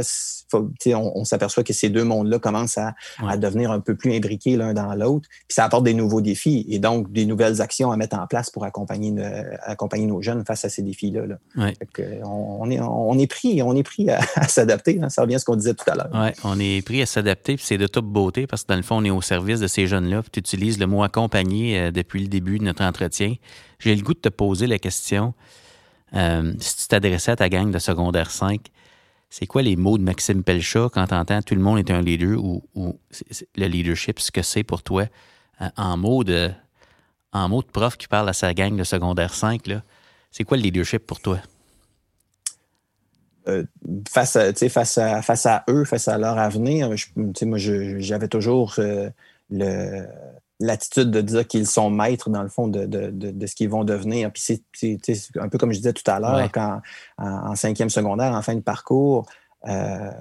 [0.50, 2.94] faut, on, on s'aperçoit que ces deux mondes-là commencent à,
[3.28, 5.28] à, devenir un peu plus imbriqués l'un dans l'autre.
[5.30, 8.50] Puis ça apporte des nouveaux défis et donc des nouvelles actions à mettre en place
[8.50, 9.14] pour accompagner,
[9.64, 11.26] accompagner nos jeunes face à ces défis-là.
[11.26, 11.72] Là.
[12.24, 15.02] on, est, on est pris, on est pris à, s'adapter.
[15.04, 15.10] Hein.
[15.10, 16.10] Ça revient à ce qu'on disait tout à l'heure.
[16.14, 17.58] Oui, on est pris à s'adapter.
[17.58, 19.68] Puis c'est de toute beauté parce que dans le fond, on est au service de
[19.68, 20.22] ces jeunes-là.
[20.22, 23.36] Puis tu utilises le accompagné euh, depuis le début de notre entretien.
[23.80, 25.34] J'ai le goût de te poser la question,
[26.16, 28.62] euh, si tu t'adressais à ta gang de secondaire 5,
[29.30, 32.02] c'est quoi les mots de Maxime Pelchat quand tu entends tout le monde est un
[32.02, 32.62] leader ou,
[33.56, 35.06] le leadership, ce que c'est pour toi
[35.62, 36.52] euh, en mots de
[37.32, 39.64] en mots de prof qui parle à sa gang de secondaire 5,
[40.30, 41.40] c'est quoi le leadership pour toi?
[44.08, 48.76] face, à, face, à, face à eux, face à leur avenir, moi, j'avais toujours
[49.50, 50.06] le,
[50.64, 53.84] l'attitude de dire qu'ils sont maîtres, dans le fond, de, de, de, ce qu'ils vont
[53.84, 54.32] devenir.
[54.32, 56.82] Puis c'est un peu comme je disais tout à l'heure, quand
[57.18, 59.26] en, cinquième secondaire, en fin de parcours,
[59.68, 60.12] euh,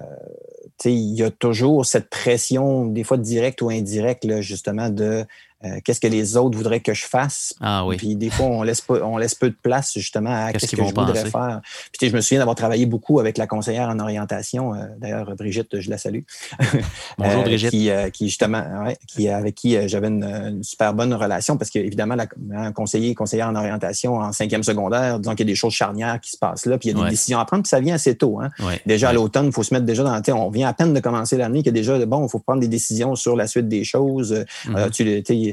[0.85, 5.25] il y a toujours cette pression, des fois directe ou indirecte, là, justement, de
[5.65, 7.53] euh, qu'est-ce que les autres voudraient que je fasse?
[7.61, 7.95] Ah oui.
[7.95, 10.83] Puis des fois, on laisse, peu, on laisse peu de place justement à qu'est-ce que
[10.83, 11.61] je voudrais faire.
[11.97, 14.73] Puis je me souviens d'avoir travaillé beaucoup avec la conseillère en orientation.
[14.73, 16.21] Euh, d'ailleurs, Brigitte, je la salue.
[17.17, 17.69] Bonjour euh, Brigitte.
[17.69, 22.17] Qui, qui justement, ouais, qui, avec qui j'avais une, super bonne relation parce qu'évidemment,
[22.53, 26.19] un conseiller, conseillère en orientation en cinquième secondaire, disons qu'il y a des choses charnières
[26.19, 27.95] qui se passent là, puis il y a des décisions à prendre, puis ça vient
[27.95, 28.39] assez tôt.
[28.41, 28.49] Hein.
[28.85, 30.21] Déjà à l'automne, il faut se mettre déjà dans...
[30.35, 32.59] On vient à peine de commencer l'année, qu'il y a déjà, bon, il faut prendre
[32.59, 34.45] des décisions sur la suite des choses.
[34.65, 35.23] Mm-hmm.
[35.23, 35.52] tu,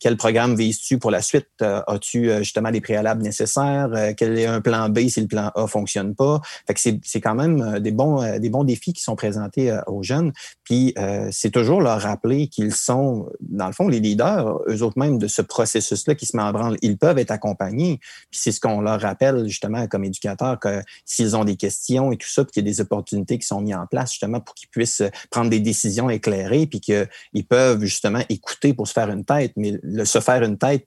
[0.00, 1.48] quel programme vises-tu pour la suite?
[1.62, 3.90] Euh, as-tu euh, justement les préalables nécessaires?
[3.94, 6.40] Euh, quel est un plan B si le plan A fonctionne pas?
[6.66, 10.32] Fait que c'est quand même des bons, des bons défis qui sont présentés aux jeunes.
[10.64, 10.94] Puis
[11.30, 15.26] c'est toujours leur rappeler qu'ils sont, dans le fond, les leaders, eux autres même, de
[15.26, 16.76] ce processus-là qui se met en branle.
[16.82, 17.98] Ils peuvent être accompagnés.
[18.30, 22.16] Puis c'est ce qu'on leur rappelle justement comme éducateurs, que s'ils ont des questions et
[22.16, 24.54] tout ça, puis qu'il y a des opportunités qui sont mises en place justement pour
[24.54, 29.24] qu'ils puissent prendre des décisions éclairées, puis qu'ils peuvent justement écouter pour se faire une
[29.24, 29.52] tête.
[29.82, 30.86] Le se faire une tête,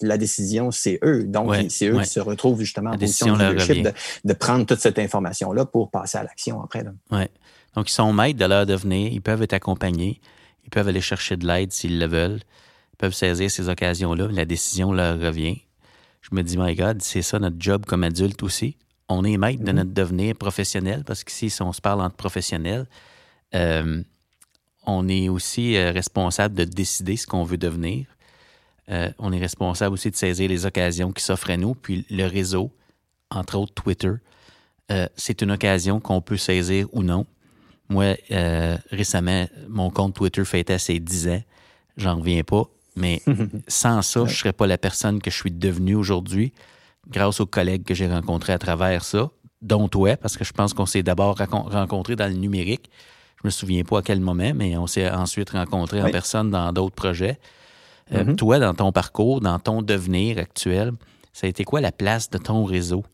[0.00, 1.24] la décision, c'est eux.
[1.24, 3.88] Donc, c'est eux qui se retrouvent justement en position de leadership
[4.24, 6.84] de, prendre toute cette information-là pour passer à l'action après.
[7.10, 7.24] Oui.
[7.74, 10.20] Donc, ils sont maîtres de leur devenir, ils peuvent être accompagnés,
[10.64, 12.40] ils peuvent aller chercher de l'aide s'ils le veulent,
[12.94, 15.60] ils peuvent saisir ces occasions-là, la décision leur revient.
[16.22, 18.76] Je me dis, my God, c'est ça notre job comme adulte aussi.
[19.08, 19.74] On est maître de mm-hmm.
[19.74, 22.86] notre devenir professionnel parce qu'ici, si on se parle entre professionnels,
[23.54, 24.02] euh,
[24.84, 28.06] on est aussi euh, responsable de décider ce qu'on veut devenir.
[28.90, 31.74] Euh, on est responsable aussi de saisir les occasions qui s'offrent à nous.
[31.74, 32.70] Puis le réseau,
[33.30, 34.12] entre autres Twitter,
[34.90, 37.26] euh, c'est une occasion qu'on peut saisir ou non.
[37.90, 41.42] Moi, euh, récemment, mon compte Twitter fêtait ses 10 ans.
[41.96, 42.64] J'en reviens pas.
[42.96, 43.22] Mais
[43.68, 46.52] sans ça, je ne serais pas la personne que je suis devenue aujourd'hui,
[47.08, 49.30] grâce aux collègues que j'ai rencontrés à travers ça,
[49.62, 52.90] dont toi, parce que je pense qu'on s'est d'abord rencontrés dans le numérique.
[53.42, 56.72] Je me souviens pas à quel moment, mais on s'est ensuite rencontrés en personne dans
[56.72, 57.38] d'autres projets.
[58.12, 58.36] Euh, mm-hmm.
[58.36, 60.92] Toi, dans ton parcours, dans ton devenir actuel,
[61.32, 63.04] ça a été quoi la place de ton réseau?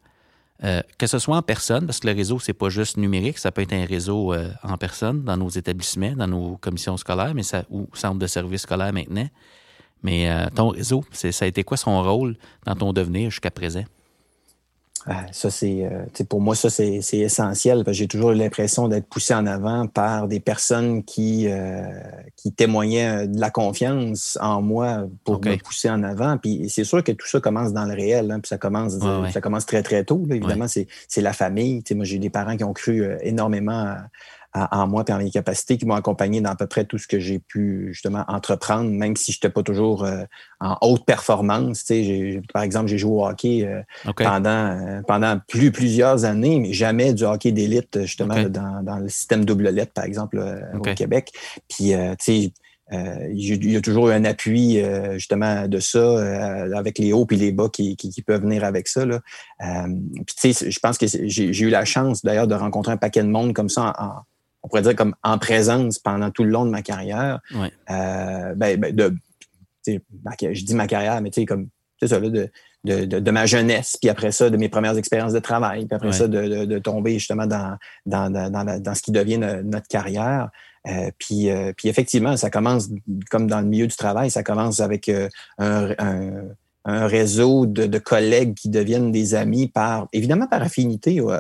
[0.63, 3.51] Euh, que ce soit en personne, parce que le réseau, c'est pas juste numérique, ça
[3.51, 7.43] peut être un réseau euh, en personne dans nos établissements, dans nos commissions scolaires, mais
[7.43, 9.29] ça, ou centre de services scolaires maintenant.
[10.03, 13.85] Mais ton réseau, ça a été quoi son rôle dans ton devenir jusqu'à présent?
[15.07, 17.85] Ah, ça, c'est, euh, pour moi, ça, c'est, essentiel.
[17.89, 21.83] J'ai toujours eu l'impression d'être poussé en avant par des personnes qui, euh,
[22.37, 26.39] qui témoignaient de la confiance en moi pour me pousser en avant.
[26.39, 28.31] Puis c'est sûr que tout ça commence dans le réel.
[28.31, 28.95] Hein, puis ça commence,
[29.31, 30.23] ça commence très, très tôt.
[30.31, 30.87] Évidemment, c'est,
[31.21, 31.83] la famille.
[31.95, 34.09] moi, j'ai des parents qui ont cru euh, énormément à,
[34.55, 37.09] en moi et en mes capacités qui m'ont accompagné dans à peu près tout ce
[37.09, 40.23] que j'ai pu justement entreprendre, même si je n'étais pas toujours euh,
[40.61, 41.85] en haute performance.
[42.53, 43.83] par exemple, j'ai joué au hockey euh,
[44.17, 49.45] pendant, euh, pendant plus, plusieurs années, mais jamais du hockey d'élite, justement, dans, le système
[49.45, 50.41] double lettre, par exemple,
[50.75, 51.33] au Québec.
[51.69, 52.53] Puis, tu sais,
[52.93, 54.81] il y a toujours eu un appui
[55.15, 59.05] justement de ça avec les hauts et les bas qui, peuvent venir avec ça.
[59.05, 59.21] Là.
[59.59, 63.23] puis tu sais, je pense que j'ai eu la chance d'ailleurs de rencontrer un paquet
[63.23, 64.23] de monde comme ça en,
[64.65, 68.81] on pourrait dire comme en présence pendant tout le long de ma carrière, euh, ben,
[68.81, 69.15] ben, de
[69.87, 71.69] je dis ma carrière, mais tu sais, comme,
[72.01, 72.51] c'est ça, là, de,
[72.85, 76.13] de, de, ma jeunesse, puis après ça, de mes premières expériences de travail, puis après
[76.13, 80.49] ça, de, de, tomber justement dans, dans, dans, dans, ce qui devient notre carrière.
[80.87, 82.91] Euh, puis, euh, puis effectivement, ça commence
[83.31, 86.43] comme dans le milieu du travail, ça commence avec euh, un, un,
[86.85, 91.33] un, réseau de, de, collègues qui deviennent des amis par, évidemment par affinité au,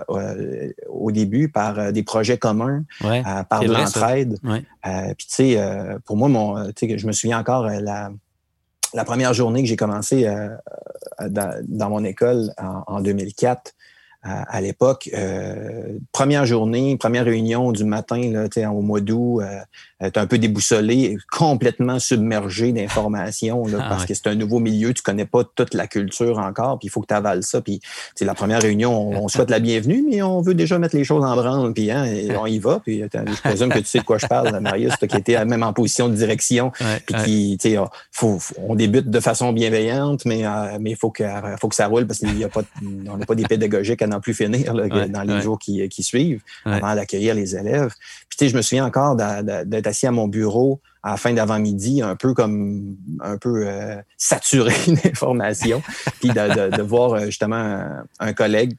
[0.88, 4.38] au début, par des projets communs, par de l'entraide.
[4.42, 5.58] puis tu sais,
[6.04, 8.10] pour moi, mon, je me souviens encore la
[8.94, 10.48] la première journée que j'ai commencé euh,
[11.28, 13.72] dans, mon école en, 2004,
[14.24, 19.58] à, l'époque, euh, première journée, première réunion du matin, là, au mois d'août, euh,
[20.02, 24.60] euh, tu es un peu déboussolé, complètement submergé d'informations ah parce que c'est un nouveau
[24.60, 27.60] milieu, tu connais pas toute la culture encore, puis il faut que tu avales ça.
[27.60, 27.80] Puis
[28.20, 31.36] la première réunion, on, souhaite la bienvenue, mais on veut déjà mettre les choses en
[31.36, 32.06] branle, puis hein,
[32.38, 32.80] on y va.
[32.82, 35.62] Puis je présume que tu sais de quoi je parle, Marius, toi qui étais même
[35.62, 36.72] en position de direction,
[37.06, 37.76] puis qui, sais,
[38.10, 41.24] faut, on débute de façon bienveillante, mais euh, mais il faut que
[41.60, 44.06] faut que ça roule parce qu'il y a pas, on n'a pas des pédagogiques à
[44.14, 47.92] n'en plus finir dans les jours qui, qui suivent avant d'accueillir les élèves.
[48.28, 52.00] Puis tu sais, je me souviens encore d'être à mon bureau à la fin d'avant-midi,
[52.00, 54.72] un peu comme un peu euh, saturé
[55.04, 55.82] d'informations,
[56.18, 57.86] puis de, voir euh, justement
[58.18, 58.72] un, collègue,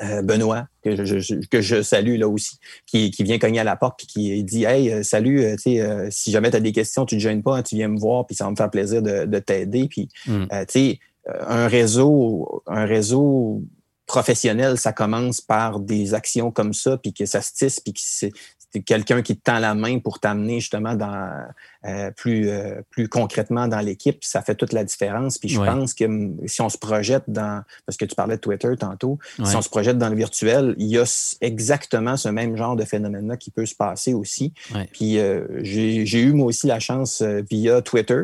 [0.00, 3.98] euh, Benoît, que je, que je salue là aussi, qui, vient cogner à la porte
[3.98, 7.42] puis qui dit Hey, salut, si jamais tu as des questions, tu ne te gênes
[7.42, 9.88] pas, hein, tu viens me voir, puis ça va me faire plaisir de, t'aider.
[9.88, 10.46] Puis hmm.
[10.46, 13.64] tu sais, un réseau, un réseau
[14.06, 18.00] professionnel, ça commence par des actions comme ça, puis que ça se tisse, puis que
[18.02, 18.32] c'est
[18.80, 21.46] quelqu'un qui te tend la main pour t'amener justement dans
[21.84, 25.38] euh, plus euh, plus concrètement dans l'équipe, ça fait toute la différence.
[25.38, 26.04] Puis je pense que
[26.46, 29.68] si on se projette dans parce que tu parlais de Twitter tantôt, si on se
[29.68, 31.04] projette dans le virtuel, il y a
[31.40, 34.52] exactement ce même genre de phénomène-là qui peut se passer aussi.
[34.92, 38.22] Puis euh, j'ai eu moi aussi la chance via Twitter.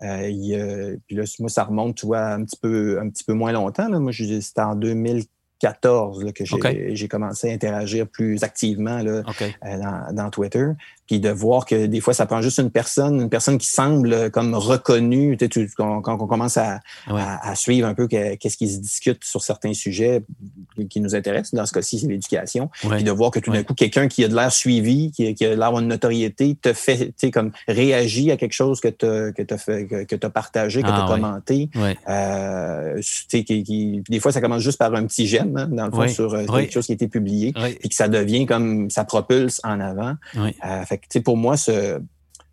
[0.00, 3.88] Puis là, moi, ça remonte, tu vois, un petit peu, un petit peu moins longtemps.
[3.88, 3.98] Là.
[3.98, 5.24] Moi, c'était en 2000
[5.58, 6.44] 14 là, que
[6.94, 10.66] j'ai commencé à interagir plus activement là, euh, dans, dans, Twitter
[11.08, 14.30] puis de voir que des fois, ça prend juste une personne, une personne qui semble
[14.30, 19.24] comme reconnue, tu, quand, on commence à, à, suivre un peu qu'est-ce qui se discute
[19.24, 20.22] sur certains sujets
[20.90, 23.74] qui nous intéressent, dans ce cas-ci, c'est l'éducation, puis de voir que tout d'un coup,
[23.74, 27.12] quelqu'un qui a de l'air suivi, qui, qui a l'air de notoriété, te fait, tu
[27.16, 30.30] sais, comme réagit à quelque chose que tu as, que as, fait, que, que as
[30.30, 31.70] partagé, que tu as ah commenté.
[32.08, 35.92] Euh, qui, qui, des fois, ça commence juste par un petit j'aime, hein, dans le
[35.92, 39.04] fond, sur euh, quelque chose qui a été publié, puis que ça devient comme, ça
[39.04, 40.14] propulse en avant.
[40.36, 40.50] Euh,
[41.24, 42.00] pour moi, ce,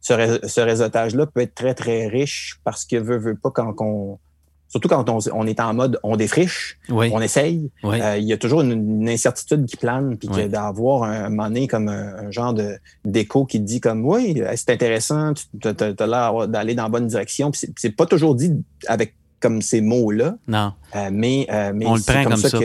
[0.02, 4.20] ce, réseautage-là peut être très, très riche parce que veut, veut pas quand on.
[4.68, 8.60] Surtout quand on, est en mode on défriche, on essaye, euh, il y a toujours
[8.62, 13.64] une, incertitude qui plane, puis d'avoir un, un comme un, genre de d'écho qui te
[13.64, 17.52] dit comme oui, c'est intéressant, tu as, l'air d'aller dans la bonne direction.
[17.54, 18.52] C'est pas toujours dit
[18.88, 19.14] avec
[19.46, 20.38] comme ces mots-là.
[20.48, 20.74] Non.
[20.96, 22.58] Euh, mais, euh, mais on le prend comme, ça.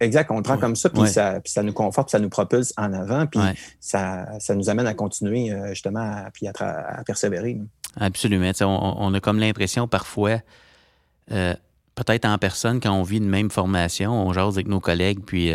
[0.00, 2.72] exact, on le prend comme ça, puis, ça, puis ça nous conforte, ça nous propulse
[2.78, 3.38] en avant, puis
[3.80, 7.58] ça, ça nous amène à continuer euh, justement à, puis à, persévérer.
[7.96, 8.50] Absolument.
[8.62, 10.38] On, a comme l'impression parfois,
[11.28, 15.52] peut-être en personne, quand on vit une même formation, on jase avec nos collègues, puis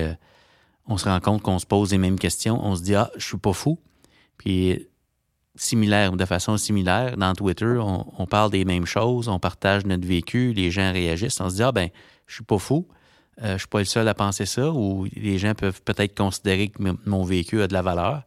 [0.88, 3.25] on se rend compte qu'on se pose les mêmes questions, on se dit Ah, je
[3.25, 3.79] suis pas fou.
[4.38, 4.88] Puis
[5.56, 7.18] similaire, de façon similaire.
[7.18, 11.39] Dans Twitter, on, parle des mêmes choses, on partage notre vécu, les gens réagissent.
[11.41, 11.89] On se dit, ah ben,
[12.28, 12.88] je suis pas fou,
[13.41, 16.70] euh, je suis pas le seul à penser ça, ou les gens peuvent peut-être considérer
[16.70, 18.24] que mon vécu a de la valeur.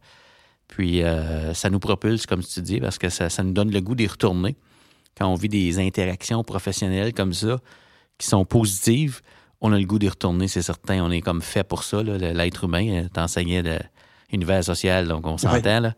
[0.67, 3.95] Puis euh, ça nous propulse, comme tu dis, parce que ça, nous donne le goût
[3.95, 4.55] d'y retourner.
[5.17, 7.59] Quand on vit des interactions professionnelles comme ça,
[8.17, 9.21] qui sont positives,
[9.61, 11.03] on a le goût d'y retourner, c'est certain.
[11.03, 12.01] On est comme fait pour ça.
[12.03, 13.79] L'être humain, t'enseignais de
[14.31, 15.79] l'univers social, donc on s'entend.
[15.79, 15.93] là.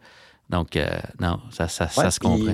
[0.52, 0.88] Donc, euh,
[1.20, 2.54] non, ça, ça, se comprend.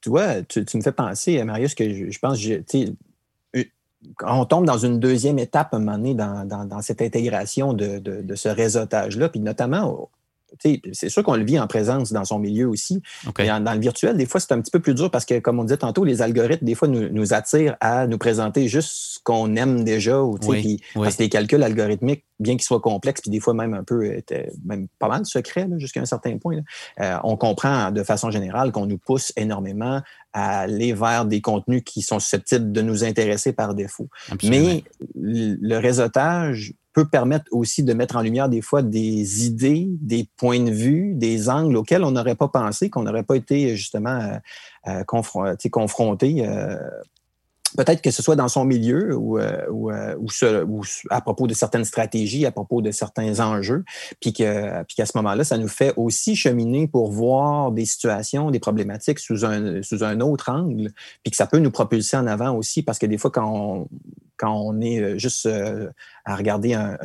[0.00, 2.38] Tu vois, tu, me fais penser, Marius, que je, pense,
[4.22, 8.48] on tombe dans une deuxième étape à un moment donné dans, cette intégration de, ce
[8.48, 10.08] réseautage-là, puis notamment
[10.92, 13.02] c'est sûr qu'on le vit en présence dans son milieu aussi.
[13.36, 15.64] dans le virtuel, des fois, c'est un petit peu plus dur parce que, comme on
[15.64, 19.84] disait tantôt, les algorithmes, des fois, nous, attirent à nous présenter juste ce qu'on aime
[19.84, 20.22] déjà.
[20.22, 20.36] Ou,
[20.94, 24.20] Parce que les calculs algorithmiques, bien qu'ils soient complexes, puis des fois même un peu,
[24.64, 26.60] même pas mal secrets jusqu'à un certain point,
[27.00, 30.00] euh, on comprend de façon générale qu'on nous pousse énormément
[30.32, 34.08] à aller vers des contenus qui sont susceptibles de nous intéresser par défaut.
[34.44, 40.28] Mais le réseautage peut permettre aussi de mettre en lumière des fois des idées, des
[40.36, 44.18] points de vue, des angles auxquels on n'aurait pas pensé, qu'on n'aurait pas été justement
[44.86, 45.04] euh, euh
[45.70, 46.46] confronté.
[46.46, 46.76] Euh,
[47.76, 51.54] peut-être que ce soit dans son milieu ou, euh, ou, euh, ou, à propos de
[51.54, 53.84] certaines stratégies, à propos de certains enjeux,
[54.20, 59.18] puis qu'à ce moment-là, ça nous fait aussi cheminer pour voir des situations, des problématiques
[59.18, 60.90] sous un sous un autre angle,
[61.22, 63.88] puis que ça peut nous propulser en avant aussi, parce que des fois quand on,
[64.36, 65.48] quand on est euh, juste
[66.24, 66.96] à regarder un,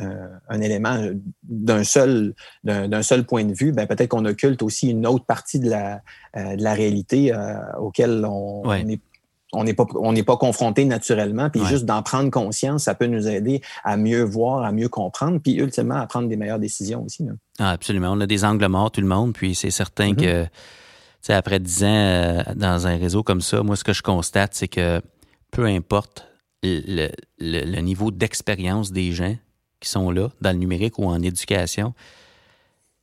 [0.48, 0.98] un, élément
[1.42, 5.58] d'un seul d'un seul point de vue, ben peut-être qu'on occulte aussi une autre partie
[5.60, 6.02] de la
[6.34, 7.32] de la réalité
[7.78, 9.00] auquel on, on est
[9.52, 13.06] on n'est pas on n'est pas confronté naturellement puis juste d'en prendre conscience ça peut
[13.06, 17.04] nous aider à mieux voir à mieux comprendre puis ultimement à prendre des meilleures décisions
[17.04, 17.26] aussi
[17.58, 18.12] ah, absolument.
[18.12, 20.48] On a des angles morts tout le monde puis c'est certain mm-hmm.
[21.28, 24.54] que après dix ans euh, dans un réseau comme ça moi ce que je constate
[24.54, 25.00] c'est que
[25.50, 26.26] peu importe
[26.62, 29.36] le, le niveau d'expérience des gens
[29.80, 31.94] qui sont là dans le numérique ou en éducation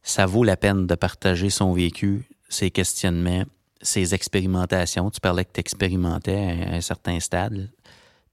[0.02, 3.46] ça vaut la peine de partager son vécu ses questionnements
[3.84, 5.10] ces expérimentations.
[5.12, 7.70] Tu parlais que tu expérimentais à un certain stade.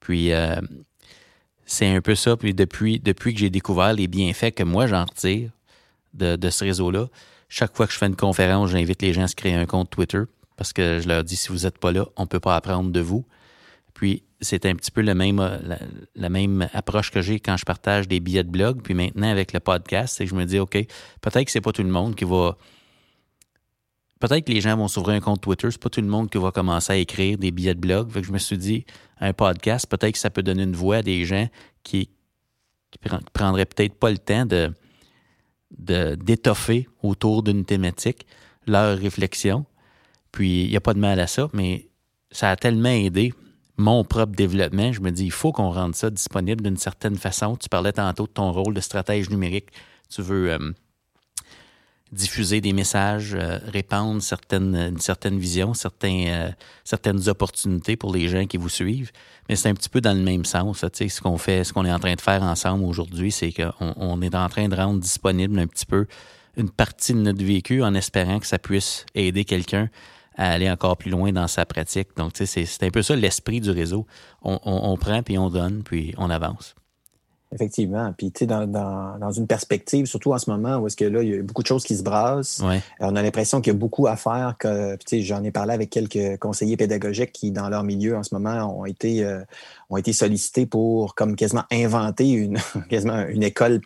[0.01, 0.57] Puis euh,
[1.67, 2.37] c'est un peu ça.
[2.37, 5.51] Puis depuis, depuis que j'ai découvert les bienfaits que moi j'en retire
[6.15, 7.09] de, ce réseau-là,
[7.49, 9.91] chaque fois que je fais une conférence, j'invite les gens à se créer un compte
[9.91, 10.23] Twitter
[10.57, 12.91] parce que je leur dis si vous n'êtes pas là, on ne peut pas apprendre
[12.91, 13.27] de vous.
[13.95, 15.41] Puis c'est un petit peu le même,
[16.15, 18.81] la, même approche que j'ai quand je partage des billets de blog.
[18.83, 20.73] Puis maintenant, avec le podcast, c'est que je me dis, OK,
[21.21, 22.57] peut-être que c'est pas tout le monde qui va
[24.21, 25.69] peut-être que les gens vont s'ouvrir un compte Twitter.
[25.71, 28.11] C'est pas tout le monde qui va commencer à écrire des billets de blog.
[28.11, 28.85] Fait que je me suis dit,
[29.21, 31.49] un podcast, peut-être que ça peut donner une voix à des gens
[31.83, 32.09] qui,
[32.91, 32.99] qui
[33.33, 34.73] prendraient peut-être pas le temps de
[35.79, 38.27] d'étoffer autour d'une thématique
[38.67, 39.67] leur réflexion.
[40.33, 41.89] Puis il n'y a pas de mal à ça, mais
[42.33, 43.33] ça a tellement aidé
[43.77, 44.93] mon propre développement.
[44.93, 47.57] Je me dis, il faut qu'on rende ça disponible d'une certaine façon.
[47.57, 49.69] Tu parlais tantôt de ton rôle de stratège numérique.
[50.09, 50.73] Tu veux euh,
[52.13, 56.51] diffuser des messages, euh, répandre certaines, une certaine vision, certains, euh,
[56.85, 59.13] certaines opportunités pour les gens qui vous suivent.
[59.49, 60.85] Mais c'est un petit peu dans le même sens.
[60.93, 64.23] ce qu'on fait, ce qu'on est en train de faire ensemble aujourd'hui, c'est qu'on on
[64.23, 66.07] est en train de rendre disponible un petit peu
[66.57, 69.89] une partie de notre vécu en espérant que ça puisse aider quelqu'un
[70.37, 72.09] à aller encore plus loin dans sa pratique.
[72.17, 74.07] Donc, c'est un peu ça l'esprit du réseau.
[74.43, 76.75] On prend, puis on donne, puis on avance.
[77.53, 78.15] Effectivement.
[78.17, 81.05] Puis, tu sais, dans, dans, dans, une perspective, surtout en ce moment où est-ce que
[81.05, 82.61] là, il y a beaucoup de choses qui se brassent.
[82.65, 82.81] Ouais.
[83.01, 84.55] On a l'impression qu'il y a beaucoup à faire.
[84.57, 88.23] Que, tu sais, j'en ai parlé avec quelques conseillers pédagogiques qui, dans leur milieu en
[88.23, 89.41] ce moment, ont été, euh,
[89.91, 93.81] ont été sollicités pour comme quasiment inventer une, quasiment une école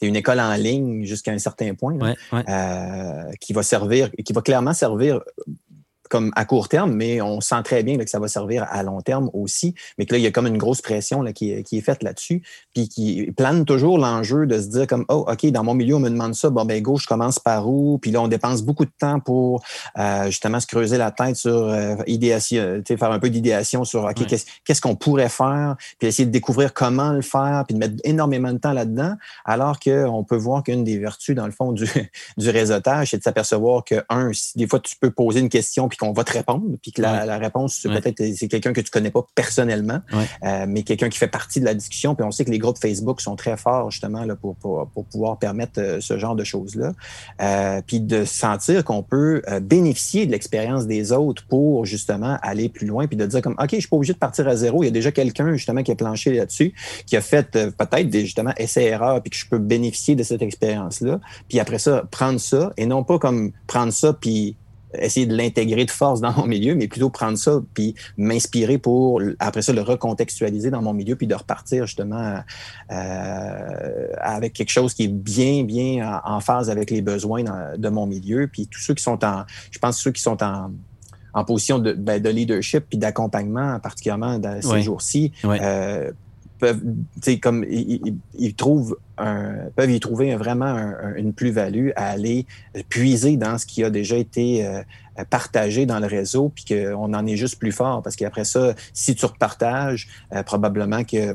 [0.00, 4.42] une école en ligne jusqu'à un certain point, ouais, euh, qui va servir, qui va
[4.42, 5.20] clairement servir
[6.08, 9.00] comme à court terme, mais on sent très bien que ça va servir à long
[9.00, 9.74] terme aussi.
[9.98, 12.42] Mais que là, il y a comme une grosse pression là, qui, est faite là-dessus,
[12.74, 16.00] puis qui plane toujours l'enjeu de se dire comme oh ok dans mon milieu on
[16.00, 18.84] me demande ça, bon ben go je commence par où, puis là on dépense beaucoup
[18.84, 19.62] de temps pour
[19.98, 24.26] euh, justement se creuser la tête sur euh, idéation, faire un peu d'idéation sur ok
[24.64, 28.52] qu'est-ce qu'on pourrait faire, puis essayer de découvrir comment le faire, puis de mettre énormément
[28.52, 31.86] de temps là-dedans, alors qu'on peut voir qu'une des vertus dans le fond du,
[32.36, 35.97] du réseautage, c'est de s'apercevoir que un, des fois tu peux poser une question puis
[35.98, 39.26] qu'on va te répondre, puis que la, réponse, peut-être, c'est quelqu'un que tu connais pas
[39.34, 40.00] personnellement,
[40.44, 42.14] euh, mais quelqu'un qui fait partie de la discussion.
[42.14, 45.38] Puis on sait que les groupes Facebook sont très forts, justement, là, pour, pour, pouvoir
[45.38, 46.92] permettre euh, ce genre de choses-là.
[47.40, 52.86] Euh, puis de sentir qu'on peut bénéficier de l'expérience des autres pour, justement, aller plus
[52.86, 54.82] loin, puis de dire comme, OK, je suis pas obligé de partir à zéro.
[54.82, 56.74] Il y a déjà quelqu'un, justement, qui a planché là-dessus,
[57.06, 61.20] qui a fait peut-être, justement, essai-erreur, puis que je peux bénéficier de cette expérience-là.
[61.48, 64.56] Puis après ça, prendre ça, et non pas comme prendre ça, puis
[64.94, 69.20] essayer de l'intégrer de force dans mon milieu, mais plutôt prendre ça puis m'inspirer pour
[69.38, 72.40] après ça le recontextualiser dans mon milieu puis de repartir justement
[72.90, 77.42] euh, avec quelque chose qui est bien bien en, phase avec les besoins
[77.76, 78.48] de mon milieu.
[78.50, 80.70] Puis tous ceux qui sont en je pense ceux qui sont en
[81.34, 86.10] en position de, ben, de leadership puis d'accompagnement particulièrement dans ces jours-ci euh,
[86.58, 86.82] peuvent,
[87.40, 92.46] comme ils, trouvent un, peuvent y trouver vraiment une plus-value à aller
[92.88, 94.66] puiser dans ce qui a déjà été
[95.18, 98.02] euh, partagé dans le réseau, puis qu'on en est juste plus fort.
[98.02, 101.34] Parce qu'après ça, si tu repartages, euh, probablement que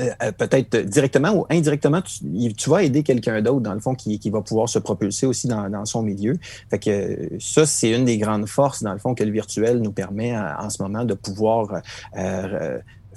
[0.00, 4.42] euh, peut-être directement ou indirectement, tu, vas aider quelqu'un d'autre, dans le fond, qui, va
[4.42, 6.36] pouvoir se propulser aussi dans, son milieu.
[6.70, 9.92] Fait que ça, c'est une des grandes forces, dans le fond, que le virtuel nous
[9.92, 11.82] permet en, ce moment de pouvoir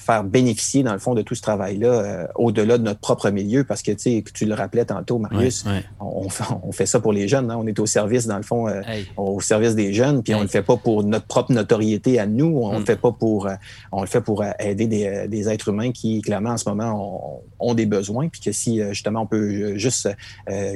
[0.01, 3.63] faire bénéficier, dans le fond, de tout ce travail-là euh, au-delà de notre propre milieu,
[3.63, 5.65] parce que, tu sais, tu le rappelais tantôt, Marius,
[5.99, 6.29] On,
[6.71, 7.51] fait, ça pour les jeunes.
[7.51, 7.57] Hein.
[7.59, 8.81] On est au service, dans le fond, euh,
[9.17, 12.59] au service des jeunes, puis on le fait pas pour notre propre notoriété à nous,
[12.61, 12.85] on le mm.
[12.85, 13.53] fait pas pour, euh,
[13.91, 17.85] on le fait pour aider des, êtres humains qui, clairement, en ce moment, ont, des
[17.85, 20.09] besoins, puis que si, justement, on peut juste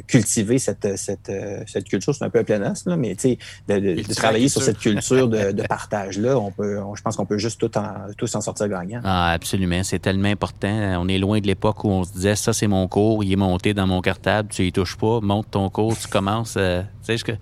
[0.07, 1.31] cultiver cette, cette,
[1.67, 4.77] cette culture, c'est un peu un pléonasme, là, mais, tu sais, de, travailler sur cette
[4.77, 8.67] culture de, partage-là, on peut, je pense qu'on peut juste tout en, tous en sortir
[8.67, 9.01] gagnant.
[9.03, 9.83] Ah, absolument.
[9.83, 11.01] C'est tellement important.
[11.01, 13.38] On est loin de l'époque où on se disait ça, c'est mon cours, il est
[13.38, 16.55] monté dans mon cartable, tu y touches pas, monte ton cours, tu commences.
[16.57, 17.38] Euh, tu sais,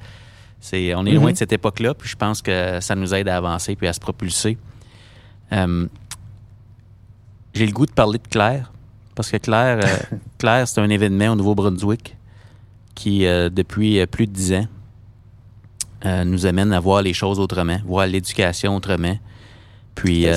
[0.60, 1.34] c'est, on est loin mhm.
[1.34, 4.00] de cette époque-là, puis je pense que ça nous aide à avancer puis à se
[4.00, 4.58] propulser.
[5.52, 5.88] Euh,
[7.54, 8.72] j'ai le goût de parler de Claire,
[9.16, 12.18] parce que Claire, euh, Claire c'est un événement au Nouveau-Brunswick
[12.96, 14.68] qui, depuis plus de dix ans,
[16.26, 19.18] nous amène à voir les choses autrement, voir l'éducation autrement.
[19.96, 20.28] Puis,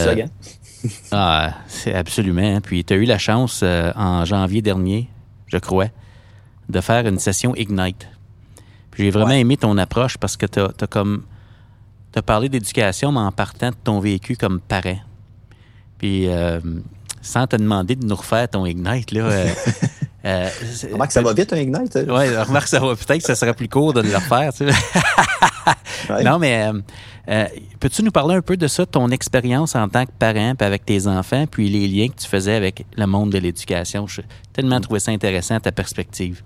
[1.12, 2.42] ah, c'est absolument.
[2.56, 2.60] Hein.
[2.60, 5.08] Puis tu as eu la chance euh, en janvier dernier,
[5.46, 5.88] je crois,
[6.68, 8.08] de faire une session Ignite.
[8.90, 11.24] Puis j'ai vraiment aimé ton approche parce que tu as, comme.
[12.12, 14.98] Tu parlé d'éducation, mais en partant de ton vécu comme parent.
[15.98, 16.60] Puis euh,
[17.26, 19.28] sans te demander de nous refaire ton Ignite, là.
[20.24, 20.48] Euh,
[20.92, 21.98] remarque, ça va vite un Ignite.
[22.08, 22.94] Oui, remarque, ça va.
[22.94, 24.52] Peut-être que ça serait plus court de le refaire.
[24.52, 24.74] Tu sais.
[26.24, 26.70] Non, mais
[27.28, 27.46] euh,
[27.80, 30.84] peux-tu nous parler un peu de ça, ton expérience en tant que parent, puis avec
[30.84, 34.06] tes enfants, puis les liens que tu faisais avec le monde de l'éducation?
[34.06, 34.22] J'ai
[34.52, 36.42] tellement trouvé ça intéressant, ta perspective.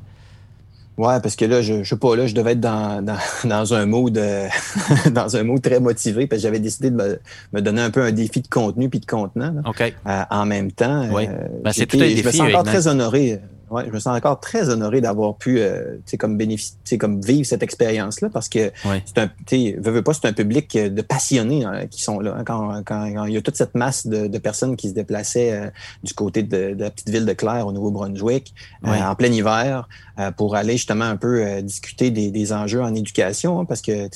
[1.01, 3.86] Oui, parce que là, je, ne sais pas, là, je devais être dans, dans, un
[3.86, 4.12] mood
[5.12, 7.18] dans un mood très motivé, parce que j'avais décidé de
[7.55, 11.09] me, donner un peu un défi de contenu puis de contenant euh, en même temps.
[11.11, 11.26] Oui.
[11.26, 12.20] Euh, ben, c'est tout un défi.
[12.20, 13.40] Je me sens encore très honoré.
[13.70, 17.62] Ouais, je me sens encore très honoré d'avoir pu euh, comme bénéficier, comme vivre cette
[17.62, 18.72] expérience-là parce que
[19.05, 19.30] c'est un,
[19.78, 22.34] veux, veux pas, c'est un public euh, de passionnés hein, qui sont là.
[22.36, 25.53] Hein, quand, quand, il y a toute cette masse de, de personnes qui se déplaçaient
[25.53, 25.70] euh,
[26.03, 28.53] du côté de, de, la petite ville de Clare au Nouveau-Brunswick
[28.84, 29.88] euh, en plein hiver
[30.36, 34.08] pour aller justement un peu discuter des, des, enjeux en éducation hein, parce que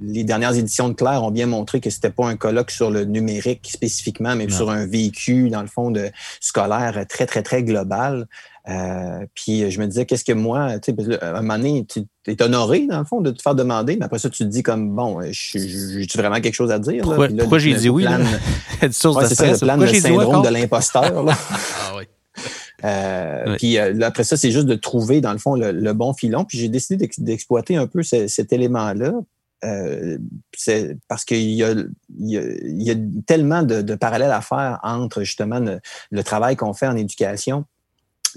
[0.00, 3.04] les dernières éditions de Claire ont bien montré que c'était pas un colloque sur le
[3.04, 6.10] numérique spécifiquement, mais sur un vécu dans le fond de
[6.40, 8.26] scolaire très très très global.
[8.68, 12.04] Euh, puis je me disais, qu'est-ce que moi, tu sais, à un moment donné, tu
[12.26, 14.62] es honoré, dans le fond, de te faire demander, mais après ça, tu te dis
[14.62, 17.02] comme, bon, j'ai vraiment quelque chose à dire?
[17.02, 18.06] Pourquoi, j'ai dit oui?
[18.80, 21.26] c'est ça, le plan de syndrome de l'imposteur.
[21.28, 22.04] ah oui.
[22.84, 26.44] Euh, puis euh, après ça, c'est juste de trouver, dans le fond, le, bon filon.
[26.44, 29.12] Puis j'ai décidé d'exploiter un peu cet élément-là.
[30.56, 31.74] c'est parce qu'il y a,
[32.18, 32.94] y, a,
[33.26, 35.60] tellement de, parallèles à faire entre justement
[36.10, 37.64] le travail qu'on fait en éducation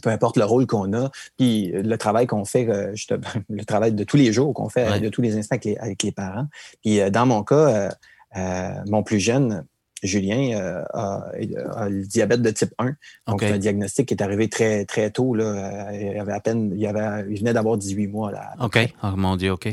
[0.02, 2.94] peu importe le rôle qu'on a, puis le travail qu'on fait, euh,
[3.50, 6.48] le travail de tous les jours qu'on fait de tous les instants avec les, parents.
[6.84, 7.90] Puis euh, dans mon cas,
[8.38, 9.66] euh, mon plus jeune,
[10.06, 12.96] Julien, a, le diabète de type 1.
[13.28, 15.36] Donc, un diagnostic qui est arrivé très, très tôt.
[15.36, 15.92] Là.
[15.94, 18.32] Il avait à peine, il, avait, il venait d'avoir 18 mois.
[18.32, 18.78] Là, OK.
[19.04, 19.70] Oh, mon Dieu, OK.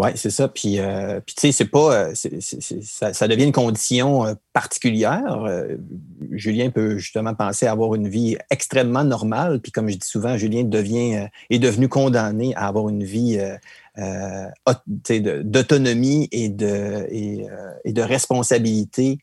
[0.00, 0.48] Oui, c'est ça.
[0.48, 5.44] Puis, euh, puis tu sais, c'est pas, euh, ça, ça, devient une condition euh, particulière.
[6.30, 9.60] Julien peut justement penser avoir une vie extrêmement normale.
[9.60, 13.38] Puis comme je dis souvent, Julien devient, est devenu condamné à avoir une vie
[13.96, 17.46] d'autonomie et de, et,
[17.84, 19.18] et, de responsabilité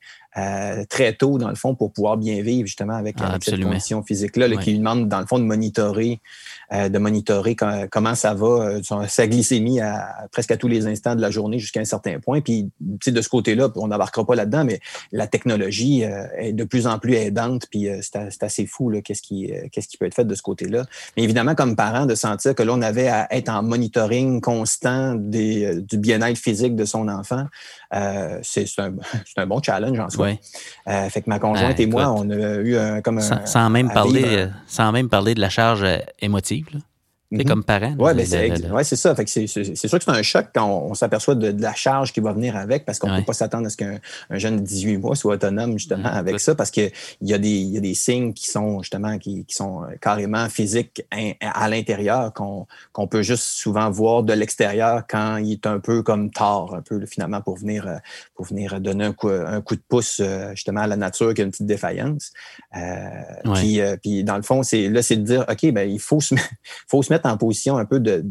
[0.89, 4.49] très tôt, dans le fond, pour pouvoir bien vivre justement avec, ah, cette condition physique-là,
[4.57, 6.15] qui lui demande, dans le fond, de monitorer euh,
[6.71, 11.21] de monitorer comment ça va, euh, sa glycémie à, presque à tous les instants de
[11.21, 12.41] la journée jusqu'à un certain point.
[12.41, 14.79] Puis, de ce côté-là, on n'embarquera pas là-dedans, mais
[15.11, 19.51] la technologie euh, est de plus en plus aidante, puis c'est assez fou qu'est-ce qui,
[19.71, 20.85] qu'est-ce qui peut être fait de ce côté-là.
[21.15, 25.15] Mais évidemment, comme parent, de sentir que là, on avait à être en monitoring constant
[25.15, 27.45] des, du bien-être physique de son enfant,
[28.41, 28.93] c'est un,
[29.37, 30.31] un, bon challenge en soi.
[30.85, 33.45] fait que ma conjointe et moi, on a eu un, comme un...
[33.45, 35.85] Sans, même parler, sans même parler de la charge
[36.19, 36.96] émotive fleksible.
[37.31, 37.43] Mhm.
[37.45, 37.95] comme parent.
[37.99, 38.25] Oui, ben
[38.83, 39.15] c'est ça.
[39.15, 42.55] c'est sûr que c'est un choc quand on, s'aperçoit de, la charge qui va venir
[42.55, 43.99] avec parce qu'on ne peut pas s'attendre à ce qu'un
[44.31, 47.77] jeune de 18 mois soit autonome justement avec ça parce qu'il y, a des, y
[47.77, 51.05] a des signes qui sont justement qui, sont euh, carrément physiques
[51.41, 56.31] à l'intérieur qu'on peut juste souvent voir de l'extérieur quand il est un peu comme
[56.31, 57.97] tard, un peu finalement pour venir, euh,
[58.35, 61.41] pour venir donner un coup, un coup de pouce euh, justement à la nature qui
[61.41, 62.31] a une petite défaillance.
[63.55, 66.35] puis, puis dans le fond, c'est là, c'est de dire, OK, ben il faut se,
[66.87, 68.23] faut se mettre en position un peu de,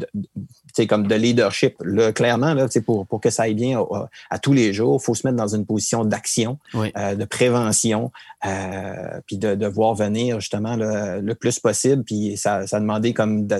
[0.87, 1.75] comme de leadership.
[1.83, 3.83] Là, clairement, là, pour, pour que ça aille bien
[4.29, 8.11] à, tous les jours, il faut se mettre dans une position d'action, euh, de prévention,
[8.45, 12.03] euh, puis de, de, voir venir justement le plus possible.
[12.03, 13.59] Puis ça, ça a demandé comme de,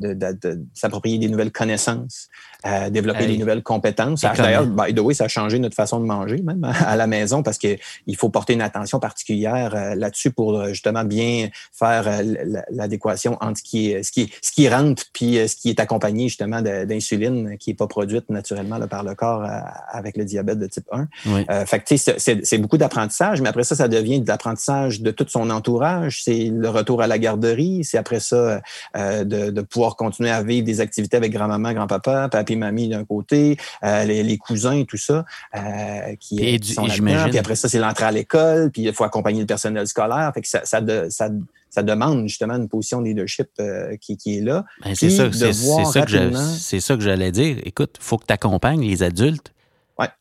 [0.00, 2.28] de, s'approprier des nouvelles connaissances,
[2.66, 4.20] euh, développer des nouvelles compétences.
[4.20, 7.42] D'ailleurs, by the way, ça a changé notre façon de manger même à la maison
[7.42, 7.78] parce qu'il
[8.16, 12.22] faut porter une attention particulière euh, là-dessus pour euh, justement bien faire
[12.70, 16.28] l'adéquation entre ce qui, est, ce, qui ce qui rentre puis ce qui est accompagné
[16.28, 19.46] justement d'insuline qui n'est pas produite naturellement là, par le corps
[19.90, 21.08] avec le diabète de type 1.
[21.26, 21.46] Oui.
[21.66, 21.96] fait que
[22.44, 26.22] c'est beaucoup d'apprentissage, mais après ça, ça devient de l'apprentissage de tout son entourage.
[26.24, 28.60] C'est le retour à la garderie, c'est après ça
[28.96, 34.04] de, de pouvoir continuer à vivre des activités avec grand-maman, grand-papa, mamie d'un côté, euh,
[34.04, 35.24] les, cousins, tout ça,
[35.54, 39.04] euh, qui et sont là Puis après ça, c'est l'entrée à l'école, puis il faut
[39.04, 40.30] accompagner le personnel scolaire.
[40.34, 40.80] Fait que ça, ça,
[41.10, 44.64] ça, demande justement une position de leadership euh, qui, qui, est là.
[44.84, 47.58] Ben, c'est ça, c'est ça, que j'allais dire.
[47.64, 49.52] Écoute, il faut que tu accompagnes les adultes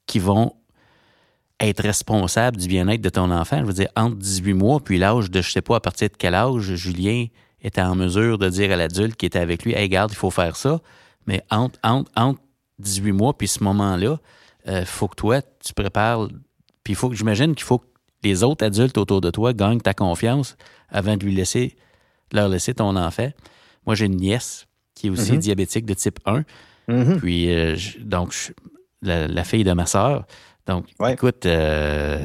[0.05, 0.53] qui vont
[1.59, 3.59] être responsables du bien-être de ton enfant.
[3.59, 6.15] Je veux dire, entre 18 mois puis l'âge de, je sais pas à partir de
[6.17, 7.25] quel âge, Julien
[7.61, 10.31] était en mesure de dire à l'adulte qui était avec lui Hey, garde, il faut
[10.31, 10.79] faire ça.
[11.29, 12.41] Mais entre, entre,
[12.79, 14.19] 18 mois puis ce moment-là,
[14.65, 16.27] il euh, faut que toi, tu prépares.
[16.83, 17.87] Puis il faut que j'imagine qu'il faut que
[18.23, 20.57] les autres adultes autour de toi gagnent ta confiance
[20.89, 21.75] avant de lui laisser
[22.31, 23.29] leur laisser ton enfant.
[23.85, 25.39] Moi, j'ai une nièce qui est aussi mm-hmm.
[25.39, 26.43] diabétique de type 1.
[26.87, 27.19] Mm-hmm.
[27.19, 28.53] Puis, euh, donc,
[29.01, 30.25] la, fille de ma sœur.
[30.67, 32.23] Donc, écoute, euh,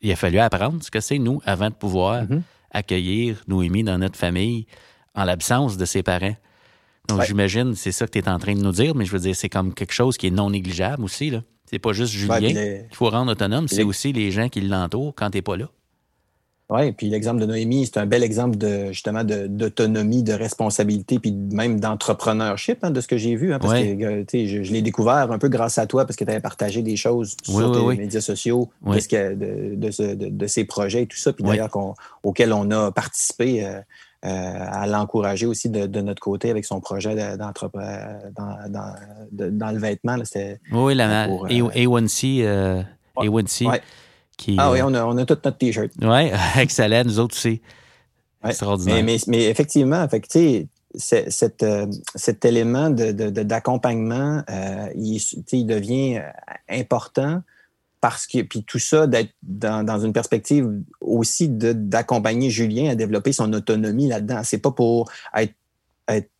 [0.00, 3.98] il a fallu apprendre ce que c'est, nous, avant de pouvoir mm-hmm accueillir Noémie dans
[3.98, 4.66] notre famille
[5.14, 6.36] en l'absence de ses parents.
[7.16, 9.18] Donc, j'imagine, c'est ça que tu es en train de nous dire, mais je veux
[9.18, 11.30] dire, c'est comme quelque chose qui est non négligeable aussi.
[11.30, 11.42] Là.
[11.66, 15.30] C'est pas juste Julien qu'il faut rendre autonome, c'est aussi les gens qui l'entourent quand
[15.30, 15.68] tu n'es pas là.
[16.70, 21.32] Oui, puis l'exemple de Noémie, c'est un bel exemple de justement d'autonomie, de, responsabilité, puis
[21.32, 23.52] même d'entrepreneurship, hein, de ce que j'ai vu.
[23.52, 26.24] Hein, parce que euh, je, je l'ai découvert un peu grâce à toi parce que
[26.24, 31.02] tu avais partagé des choses sur tes médias sociaux que de, de, de, ces projets
[31.02, 31.76] et tout ça, puis d'ailleurs
[32.22, 33.66] auxquels on a participé.
[33.66, 33.80] Euh,
[34.22, 37.52] à l'encourager aussi de, notre côté avec son projet dans,
[38.68, 38.94] dans,
[39.32, 40.16] dans, le vêtement.
[40.72, 42.84] oui, la A1C,
[43.16, 43.80] A1C
[44.58, 45.90] ah oui, euh, on a, on a tout notre T-shirt.
[46.00, 47.04] Oui, excellent.
[47.04, 47.60] Nous autres aussi.
[48.44, 49.04] Extraordinaire.
[49.04, 50.20] Mais, mais, effectivement, fait
[50.94, 55.20] cet, euh, cet élément d'accompagnement, de, euh, il,
[55.52, 56.20] il, devient
[56.68, 57.42] important
[58.00, 60.70] parce que, puis tout ça, d'être dans, dans, une perspective
[61.00, 64.40] aussi d'accompagner Julien à développer son autonomie là-dedans.
[64.42, 65.54] C'est pas pour être,
[66.08, 66.30] être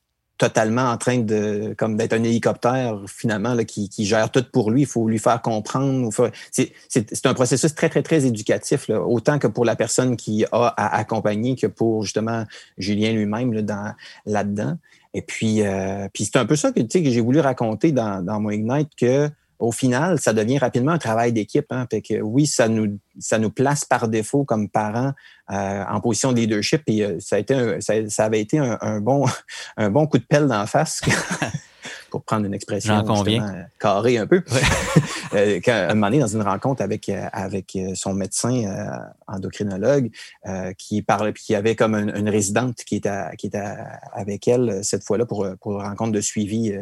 [0.40, 4.70] totalement en train de comme d'être un hélicoptère finalement là, qui, qui, gère tout pour
[4.70, 4.82] lui.
[4.82, 6.08] Il faut lui faire comprendre.
[6.50, 10.68] C'est un processus très, très, très éducatif, là, autant que pour la personne qui a
[10.78, 12.46] à accompagner que pour justement
[12.78, 13.94] Julien lui-même là,
[14.24, 14.78] là-dedans.
[15.12, 18.40] Et puis, euh, puis c'est un peu ça que, que j'ai voulu raconter dans, dans
[18.40, 19.28] mon Ignite que
[19.60, 21.66] au final, ça devient rapidement un travail d'équipe.
[21.70, 25.12] Hein, que oui, ça nous, ça nous place par défaut comme parents
[25.50, 26.82] euh, en position de leadership.
[26.86, 29.26] Et euh, ça, a été ça, avait été un, bon,
[29.76, 31.02] un bon coup de pelle d'en face.
[32.10, 33.04] pour prendre une expression
[33.78, 34.42] carrée un peu.
[34.50, 35.60] Ouais.
[35.68, 38.64] euh, un moment donné, dans une rencontre avec, avec son médecin
[39.28, 40.10] endocrinologue,
[40.76, 43.62] qui parlait, puis qui avait comme une, résidente qui était, qui était
[44.12, 46.74] avec elle cette fois-là pour, pour une rencontre de suivi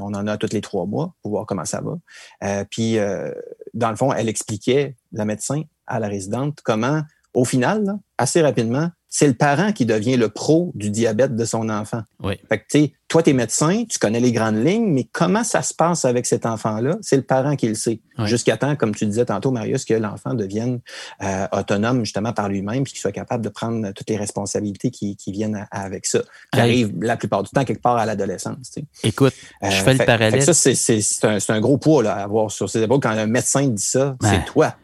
[0.00, 1.96] on en a tous les trois mois pour voir comment ça va.
[2.42, 3.32] Euh, puis, euh,
[3.74, 7.02] dans le fond, elle expliquait, la médecin, à la résidente, comment,
[7.34, 11.68] au final, assez rapidement, c'est le parent qui devient le pro du diabète de son
[11.68, 12.02] enfant.
[12.20, 12.34] Oui.
[12.48, 15.72] Fait que, toi, tu es médecin, tu connais les grandes lignes, mais comment ça se
[15.72, 16.96] passe avec cet enfant-là?
[17.00, 18.00] C'est le parent qui le sait.
[18.24, 20.80] Jusqu'à temps, comme tu disais tantôt, Marius, que l'enfant devienne
[21.22, 25.16] euh, autonome justement par lui-même, puis qu'il soit capable de prendre toutes les responsabilités qui,
[25.28, 26.18] viennent avec ça.
[26.52, 28.72] Qui arrive la plupart du temps quelque part à l'adolescence.
[29.04, 30.42] Écoute, je fais le parallèle.
[30.42, 32.98] ça, c'est un, un, gros poids là, à avoir sur ses épaules.
[32.98, 34.74] Quand un médecin dit ça, c'est toi.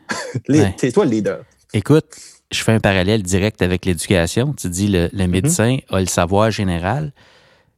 [0.76, 1.40] c'est toi le leader.
[1.72, 2.06] Écoute,
[2.50, 4.52] je fais un parallèle direct avec l'éducation.
[4.54, 5.30] Tu dis le, le mhm.
[5.30, 7.12] médecin a le savoir général.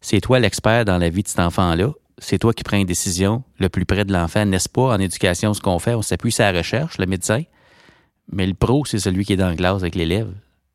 [0.00, 1.90] C'est toi l'expert dans la vie de cet enfant-là.
[2.18, 4.94] C'est toi qui prends une décision le plus près de l'enfant, n'est-ce pas?
[4.94, 7.42] En éducation, ce qu'on fait, on s'appuie sur la recherche, le médecin.
[8.30, 10.28] Mais le pro, c'est celui qui est dans la classe avec l'élève.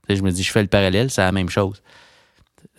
[0.10, 1.82] Je me dis, je fais le parallèle, c'est la même chose.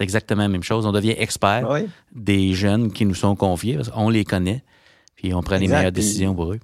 [0.00, 0.86] Exactement la même chose.
[0.86, 1.68] On devient expert
[2.14, 3.78] des jeunes qui nous sont confiés.
[3.94, 4.64] on les connaît,
[5.16, 6.60] puis on prend les meilleures décisions pour eux.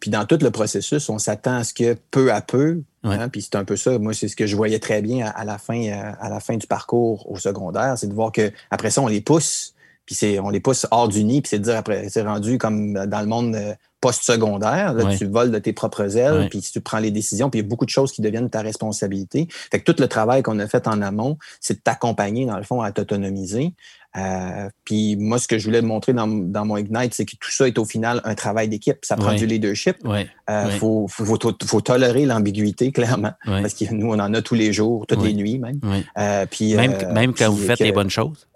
[0.00, 3.42] Puis, dans tout le processus, on s'attend à ce que peu à peu, hein, puis
[3.42, 5.80] c'est un peu ça, moi, c'est ce que je voyais très bien à, la, fin,
[5.80, 9.06] euh, à la fin du parcours au secondaire, c'est de voir que après ça, on
[9.06, 9.74] les pousse,
[10.06, 12.58] puis c'est, on les pousse hors du nid, puis c'est de dire après, c'est rendu
[12.58, 14.92] comme dans le monde euh, post-secondaire.
[14.92, 17.66] Là, tu voles de tes propres ailes, puis tu prends les décisions, puis il y
[17.66, 19.48] a beaucoup de choses qui deviennent ta responsabilité.
[19.50, 22.64] Fait que tout le travail qu'on a fait en amont, c'est de t'accompagner, dans le
[22.64, 23.72] fond, à t'autonomiser.
[24.16, 27.50] Euh, puis moi, ce que je voulais montrer dans, dans mon Ignite, c'est que tout
[27.50, 28.98] ça est au final un travail d'équipe.
[29.02, 29.96] Ça prend du leadership.
[30.04, 33.32] Il euh, faut, faut, faut, tolérer l'ambiguïté, clairement.
[33.44, 35.80] Parce que nous, on en a tous les jours, toutes les nuits même.
[36.18, 38.46] Euh, puis, même, même quand vous faites les bonnes choses.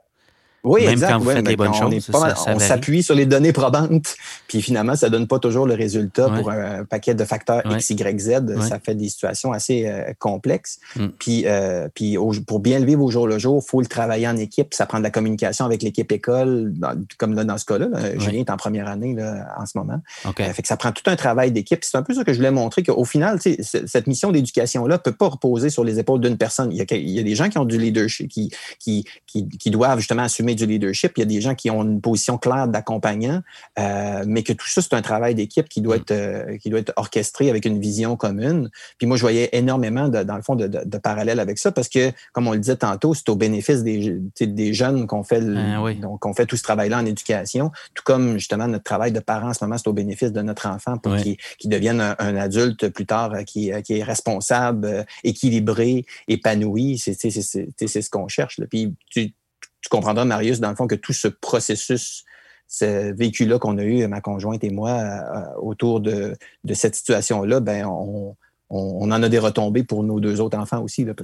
[0.69, 2.11] Oui, Même quand vous faites les bonnes choses.
[2.47, 4.17] on s'appuie sur les données probantes,
[4.49, 8.21] puis finalement, ça donne pas toujours le résultat pour un paquet de facteurs X, Y,
[8.21, 8.61] Z.
[8.69, 10.79] Ça fait des situations assez euh, complexes.
[10.97, 11.07] Mm.
[11.19, 12.17] Puis, euh, puis
[12.47, 14.75] pour bien le vivre au jour le jour, il faut le travailler en équipe.
[14.75, 16.75] Ça prend de la communication avec l'équipe école,
[17.17, 17.89] comme là, dans ce cas-là.
[18.19, 20.01] Julien est en première année là, en ce moment.
[20.27, 21.83] Euh, fait que ça prend tout un travail d'équipe.
[21.83, 25.13] C'est un peu ça que je voulais montrer qu'au final, cette mission d'éducation-là ne peut
[25.13, 26.73] pas reposer sur les épaules d'une personne.
[26.73, 29.49] Il y, a, il y, a, des gens qui ont du leadership, qui, qui, qui,
[29.49, 31.13] qui doivent justement assumer du leadership.
[31.17, 33.43] Il y a des gens qui ont une position claire d'accompagnant,
[33.79, 36.01] euh, mais que tout ça, c'est un travail d'équipe qui doit mm.
[36.01, 38.71] être euh, qui doit être orchestré avec une vision commune.
[38.99, 41.89] Puis moi, je voyais énormément, de, dans le fond, de, de, parallèles avec ça parce
[41.89, 46.19] que, comme on le disait tantôt, c'est au bénéfice des, des jeunes qu'on fait, ben
[46.21, 49.55] qu'on fait tout ce travail-là en éducation, tout comme justement notre travail de parents en
[49.55, 53.33] ce moment, c'est au bénéfice de notre enfant pour qu'il devienne un, adulte plus tard
[53.35, 56.99] euh, qui, qui est responsable, équilibré, épanoui.
[56.99, 58.59] C'est ce qu'on cherche.
[58.59, 58.67] Là.
[58.69, 59.33] Puis tu,
[59.81, 62.25] tu comprendras, Marius, dans le fond, que tout ce processus,
[62.67, 66.37] ce véhicule-là qu'on a eu, ma conjointe et moi, euh, autour de,
[66.75, 68.37] cette situation-là, ben on,
[68.71, 71.05] en a des retombées pour nos deux autres enfants aussi.
[71.05, 71.15] Là,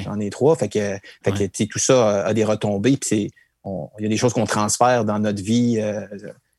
[0.00, 0.56] j'en, ai trois.
[0.56, 2.98] Fait que, fait que tout ça a des retombées.
[3.12, 3.30] Il
[4.00, 6.06] y a des choses qu'on transfère dans notre vie euh,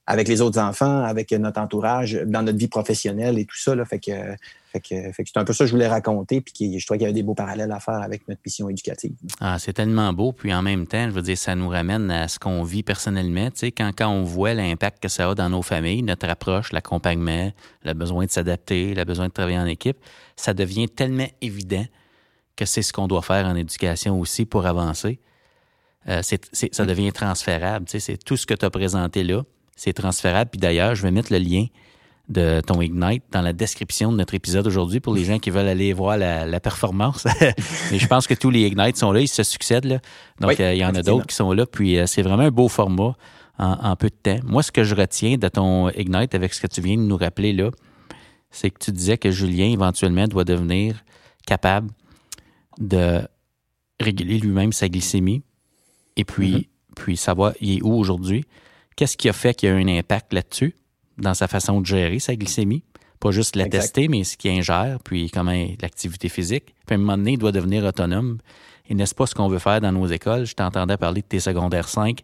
[0.06, 3.74] avec les autres enfants, avec notre entourage, dans notre vie professionnelle et tout ça.
[3.76, 4.12] Là, fait que
[4.74, 7.06] fait que, c'est un peu ça que je voulais raconter, puis je trouvais qu'il y
[7.06, 9.14] avait des beaux parallèles à faire avec notre mission éducative.
[9.40, 12.28] Ah, c'est tellement beau, puis en même temps, je veux dire, ça nous ramène à
[12.28, 13.52] ce qu'on vit personnellement.
[13.52, 16.72] Tu sais, quand, quand on voit l'impact que ça a dans nos familles, notre approche,
[16.72, 17.52] l'accompagnement,
[17.84, 19.98] le besoin de s'adapter, le besoin de travailler en équipe,
[20.36, 21.86] ça devient tellement évident
[22.56, 25.20] que c'est ce qu'on doit faire en éducation aussi pour avancer.
[26.10, 27.86] Euh, ça devient transférable.
[27.86, 29.44] Tu sais, c'est tout ce que tu as présenté là,
[29.76, 30.52] c'est transférable.
[30.52, 31.66] Puis d'ailleurs, je vais mettre le lien
[32.30, 35.68] de ton Ignite dans la description de notre épisode aujourd'hui pour les gens qui veulent
[35.68, 37.28] aller voir la, performance.
[37.92, 39.86] Mais je pense que tous les Ignite sont là, ils se succèdent.
[39.86, 40.00] Là.
[40.40, 41.66] Donc, euh, il y en a d'autres qui sont là.
[41.66, 43.16] Puis, euh, c'est vraiment un beau format
[43.60, 44.40] en, peu de temps.
[44.46, 47.18] Moi, ce que je retiens de ton Ignite avec ce que tu viens de nous
[47.18, 47.70] rappeler là,
[48.52, 51.04] c'est que tu disais que Julien, éventuellement, doit devenir
[51.46, 51.90] capable
[52.80, 53.22] de
[54.00, 55.44] réguler lui-même sa glycémie
[56.16, 56.96] et puis, mm-hmm.
[56.96, 58.44] puis savoir il est où aujourd'hui.
[58.96, 60.76] Qu'est-ce qui a fait qu'il y a un impact là-dessus?
[61.18, 62.84] dans sa façon de gérer sa glycémie?
[63.20, 66.76] Pas juste la tester, mais ce qu'il ingère, puis comment l'activité physique.
[66.86, 68.40] Puis à un moment donné, il doit devenir autonome.
[68.90, 70.46] Et n'est-ce pas ce qu'on veut faire dans nos écoles?
[70.46, 72.20] Je t'entendais parler de tes secondaires 5.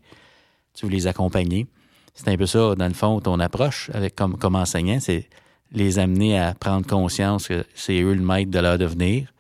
[0.74, 1.68] Tu veux les accompagner.
[2.14, 5.30] C'est un peu ça, dans le fond, ton approche avec comme, comme enseignant, c'est
[5.72, 9.32] les amener à prendre conscience que c'est eux le maître de leur devenir.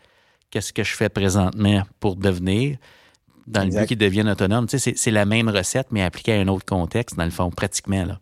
[0.51, 2.77] Qu'est-ce que je fais présentement pour devenir?
[3.49, 4.67] Dans le but qu'ils deviennent autonomes.
[4.67, 7.49] Tu sais, c'est la même recette, mais appliquée à un autre contexte, dans le fond,
[7.49, 8.05] pratiquement.
[8.05, 8.19] Là.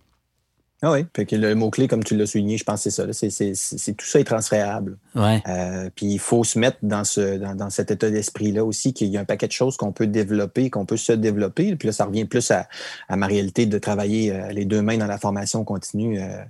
[0.83, 3.55] Ah oui, puis le mot-clé, comme tu l'as souligné, je pense que c'est ça.
[3.57, 4.99] C'est, tout ça est transférable.
[5.15, 5.41] Ouais.
[5.47, 9.17] Euh, puis il faut se mettre dans, ce, dans, cet état d'esprit-là aussi, qu'il y
[9.17, 11.75] a un paquet de choses qu'on peut développer, qu'on peut se développer.
[11.75, 12.67] Puis là, ça revient plus à,
[13.09, 16.21] ma réalité de travailler euh, les deux mains dans la formation continue.
[16.21, 16.43] Euh,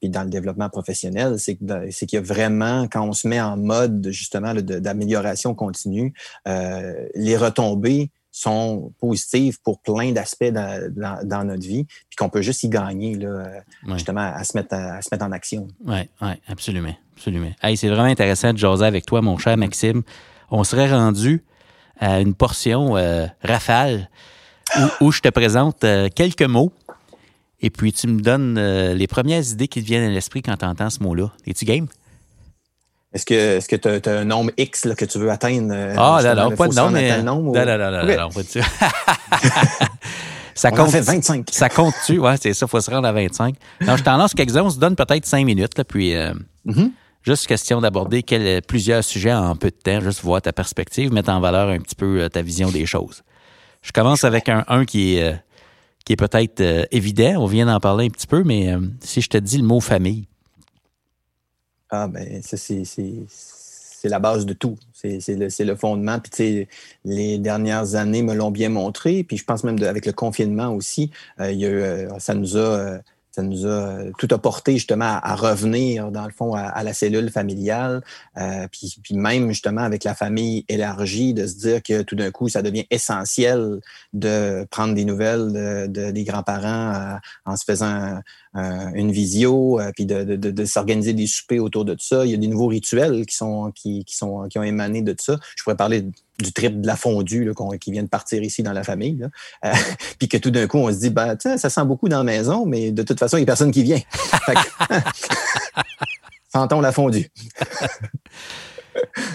[0.00, 3.56] puis dans le développement professionnel, c'est, qu'il y a vraiment, quand on se met en
[3.56, 6.12] mode justement d'amélioration continue,
[6.46, 12.68] les retombées sont positives pour plein d'aspects dans, notre vie, puis qu'on peut juste y
[12.68, 15.68] gagner, là, justement, à se, mettre à, se mettre en action.
[15.84, 16.94] Oui, oui, absolument.
[17.16, 17.52] absolument.
[17.62, 20.02] Hey, c'est vraiment intéressant de jaser avec toi, mon cher Maxime.
[20.50, 21.44] On serait rendu
[21.98, 24.08] à une portion euh, rafale
[25.00, 26.72] où, je te présente euh, quelques mots
[27.62, 30.56] et puis tu me donnes euh, les premières idées qui te viennent à l'esprit quand
[30.56, 31.30] tu entends ce mot-là.
[31.46, 31.86] Es-tu game?
[33.12, 35.72] Est-ce que est-ce que tu as, un nombre X là, que tu veux atteindre?
[35.72, 37.22] Euh, ah, là, là, pas de nombre, mais...
[37.22, 38.48] Non, non, non, non, non, pas de
[40.54, 40.70] ça.
[40.70, 41.48] compte, fait 25.
[41.50, 42.18] Ça compte-tu?
[42.18, 43.54] Ouais, c'est ça, il faut se rendre à 25.
[43.80, 46.32] Non, je t'en lance quelques-uns, on se donne peut-être 5 minutes, là, puis euh,
[46.66, 46.92] mm-hmm.
[47.22, 48.22] juste question d'aborder
[48.66, 51.96] plusieurs sujets en peu de temps, juste voir ta perspective, mettre en valeur un petit
[51.96, 53.22] peu euh, ta vision des choses.
[53.82, 55.34] Je commence avec un, un qui est,
[56.04, 59.38] qui est peut-être évident, on vient d'en parler un petit peu, mais si je te
[59.38, 60.26] dis le mot famille,
[61.90, 64.78] ah, ben, ça, c'est la base de tout.
[64.92, 66.20] C'est le, le, fondement.
[66.20, 66.68] Puis, tu sais,
[67.04, 69.24] les dernières années me l'ont bien montré.
[69.24, 72.56] Puis, je pense même avec le confinement aussi, euh, il y a, euh, ça nous
[72.56, 73.00] a.
[73.30, 77.30] Euh, ça nous a tout apporté justement à, revenir dans le fond à, la cellule
[77.30, 78.02] familiale,
[78.72, 82.48] puis, puis, même justement avec la famille élargie, de se dire que tout d'un coup
[82.48, 83.80] ça devient essentiel
[84.12, 85.52] de prendre des nouvelles
[85.90, 91.60] de, des grands-parents en se faisant euh, une visio, euh, puis de, s'organiser des soupers
[91.60, 92.24] autour de ça.
[92.24, 95.38] Il y a des nouveaux rituels qui sont qui, sont qui ont émané de ça.
[95.56, 96.04] Je pourrais parler
[96.40, 99.26] du trip de la fondue qui vient de partir ici dans la famille.
[99.64, 99.72] Euh,
[100.18, 102.66] puis que tout d'un coup, on se dit, ben, ça sent beaucoup dans la maison,
[102.66, 104.00] mais de toute façon, il n'y a personne qui vient.
[106.52, 107.30] Sentons la fondue.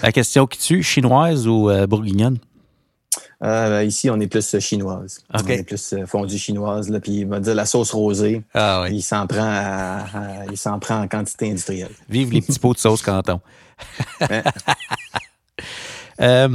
[0.02, 2.38] la question qui tue, chinoise ou bourguignonne?
[3.42, 5.22] Euh, ici, on est plus chinoise.
[5.32, 6.88] On est plus fondue chinoise.
[6.88, 8.42] Là, puis il va dire la sauce rosée.
[8.54, 8.96] Ah, oui.
[8.96, 9.98] Il s'en prend,
[10.50, 11.92] il s'en prend en quantité industrielle.
[12.08, 13.40] Vive les petits pots de sauce canton.
[16.20, 16.48] euh,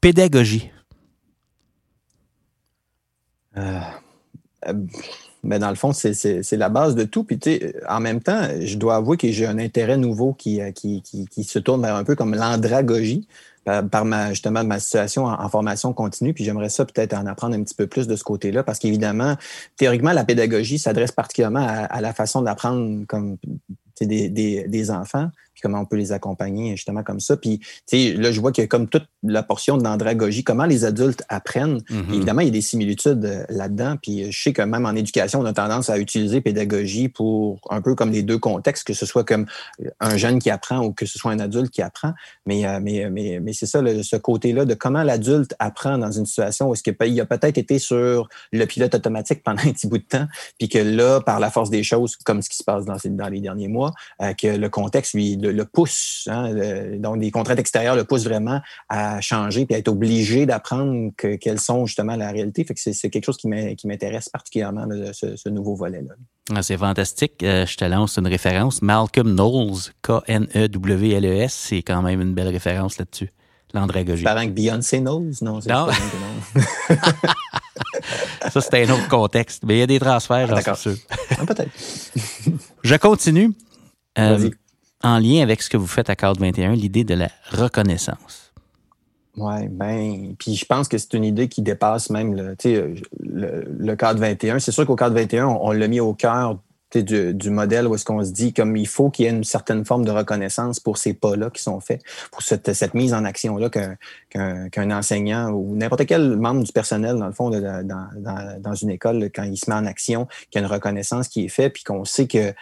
[0.00, 0.70] pédagogie.
[3.56, 3.80] Euh,
[5.42, 7.24] mais dans le fond, c'est la base de tout.
[7.24, 7.38] Puis,
[7.88, 11.44] en même temps, je dois avouer que j'ai un intérêt nouveau qui, qui, qui, qui,
[11.44, 13.26] se tourne vers un peu comme l'andragogie
[13.64, 16.34] par, ma, justement ma situation en, formation continue.
[16.34, 19.36] Puis j'aimerais ça peut-être en apprendre un petit peu plus de ce côté-là, parce qu'évidemment,
[19.76, 23.36] théoriquement, la pédagogie s'adresse particulièrement à, la façon d'apprendre comme
[24.00, 25.30] des, des, des, enfants
[25.62, 27.36] comment on peut les accompagner justement comme ça.
[27.36, 31.24] Puis, tu sais, là, je vois que comme toute la portion d'andragogie, comment les adultes
[31.28, 31.78] apprennent.
[31.78, 32.14] Mm-hmm.
[32.14, 33.96] Évidemment, il y a des similitudes euh, là-dedans.
[34.00, 37.80] Puis, je sais que même en éducation, on a tendance à utiliser pédagogie pour un
[37.80, 39.46] peu comme les deux contextes, que ce soit comme
[40.00, 42.12] un jeune qui apprend ou que ce soit un adulte qui apprend.
[42.46, 46.26] Mais, euh, mais, mais, mais c'est ça, ce côté-là de comment l'adulte apprend dans une
[46.26, 49.98] situation où est-ce qu'il a peut-être été sur le pilote automatique pendant un petit bout
[49.98, 50.26] de temps,
[50.58, 53.28] puis que là, par la force des choses, comme ce qui se passe dans, dans
[53.28, 53.92] les derniers mois,
[54.22, 56.52] euh, que le contexte, lui, le, le pousse, hein,
[56.98, 61.60] donc des contraintes extérieures le poussent vraiment à changer puis à être obligé d'apprendre quelles
[61.60, 62.64] sont justement la réalité.
[62.64, 66.14] Fait que c'est quelque chose qui m'intéresse particulièrement, ce, nouveau volet-là.
[66.54, 67.42] Ah, c'est fantastique.
[67.42, 68.82] Euh, je te lance une référence.
[68.82, 73.30] Malcolm Knowles, K-N-E-W-L-E-S, c'est quand même une belle référence là-dessus.
[73.72, 74.22] L'andragogie.
[74.22, 75.32] Parent que Beyoncé Knowles?
[75.42, 75.88] Non, c'est non.
[78.50, 79.64] Ça, c'était un autre contexte.
[79.66, 80.94] Mais il y a des transferts, j'en suis sûr.
[81.38, 81.70] Ah, peut-être.
[82.84, 83.50] Je continue.
[84.18, 84.48] Euh,
[85.04, 88.52] en lien avec ce que vous faites à Cadre 21, l'idée de la reconnaissance.
[89.36, 92.56] Oui, ben, puis je pense que c'est une idée qui dépasse même le,
[93.20, 94.60] le, le cadre 21.
[94.60, 96.58] C'est sûr qu'au cadre 21, on, l'a mis au cœur
[96.94, 99.84] du, modèle où est-ce qu'on se dit comme il faut qu'il y ait une certaine
[99.84, 102.00] forme de reconnaissance pour ces pas-là qui sont faits,
[102.30, 103.68] pour cette, cette mise en action-là
[104.30, 108.90] qu'un enseignant ou n'importe quel membre du personnel, dans le fond, dans, dans, dans, une
[108.90, 111.72] école, quand il se met en action, qu'il y a une reconnaissance qui est faite,
[111.72, 112.54] puis qu'on sait que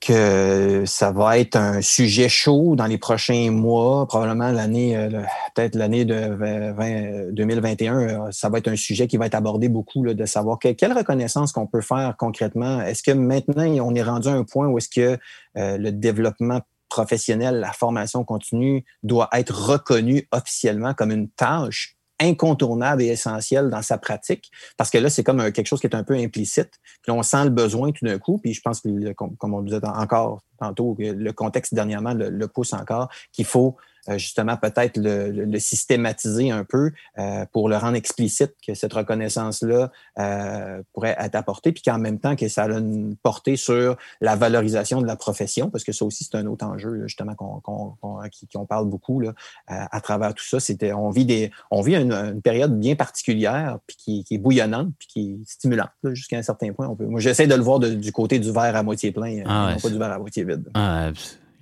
[0.00, 5.08] que ça va être un sujet chaud dans les prochains mois, probablement l'année, euh,
[5.54, 10.04] peut-être l'année de 2021, euh, ça va être un sujet qui va être abordé beaucoup,
[10.04, 12.82] là, de savoir quelle reconnaissance qu'on peut faire concrètement.
[12.82, 15.18] Est-ce que maintenant on est rendu à un point où est-ce que
[15.56, 21.95] euh, le développement professionnel, la formation continue doit être reconnu officiellement comme une tâche?
[22.20, 25.94] Incontournable et essentiel dans sa pratique, parce que là, c'est comme quelque chose qui est
[25.94, 26.70] un peu implicite.
[27.02, 29.66] Puis on sent le besoin tout d'un coup, puis je pense que, comme on le
[29.66, 33.76] disait encore tantôt, le contexte dernièrement le pousse encore, qu'il faut
[34.16, 40.82] justement peut-être le, systématiser un peu euh, pour le rendre explicite que cette reconnaissance-là euh,
[40.92, 45.00] pourrait être apportée, puis qu'en même temps que ça a une portée sur la valorisation
[45.00, 48.88] de la profession, parce que ça aussi c'est un autre enjeu justement qu'on, qu'on, parle
[48.88, 49.32] beaucoup là,
[49.66, 50.60] à, travers tout ça.
[50.60, 55.08] C'était on vit des on vit une, période bien particulière, puis qui, est bouillonnante, puis
[55.08, 56.88] qui est stimulante jusqu'à un certain point.
[56.88, 59.72] On peut, moi j'essaie de le voir du côté du verre à moitié plein, ah
[59.72, 60.68] non pas du verre à moitié vide.
[60.74, 61.10] Ah,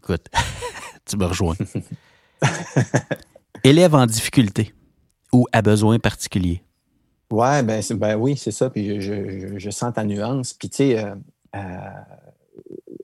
[0.03, 0.27] écoute,
[1.05, 1.57] tu me rejoins.
[3.65, 4.75] Élève en difficulté
[5.33, 6.63] ou à besoin particulier.
[7.31, 8.71] Ouais, ben, ben oui, c'est ça.
[8.71, 10.53] Puis je, sens ta nuance.
[10.53, 11.15] Puis tu sais, euh,
[11.57, 11.61] euh,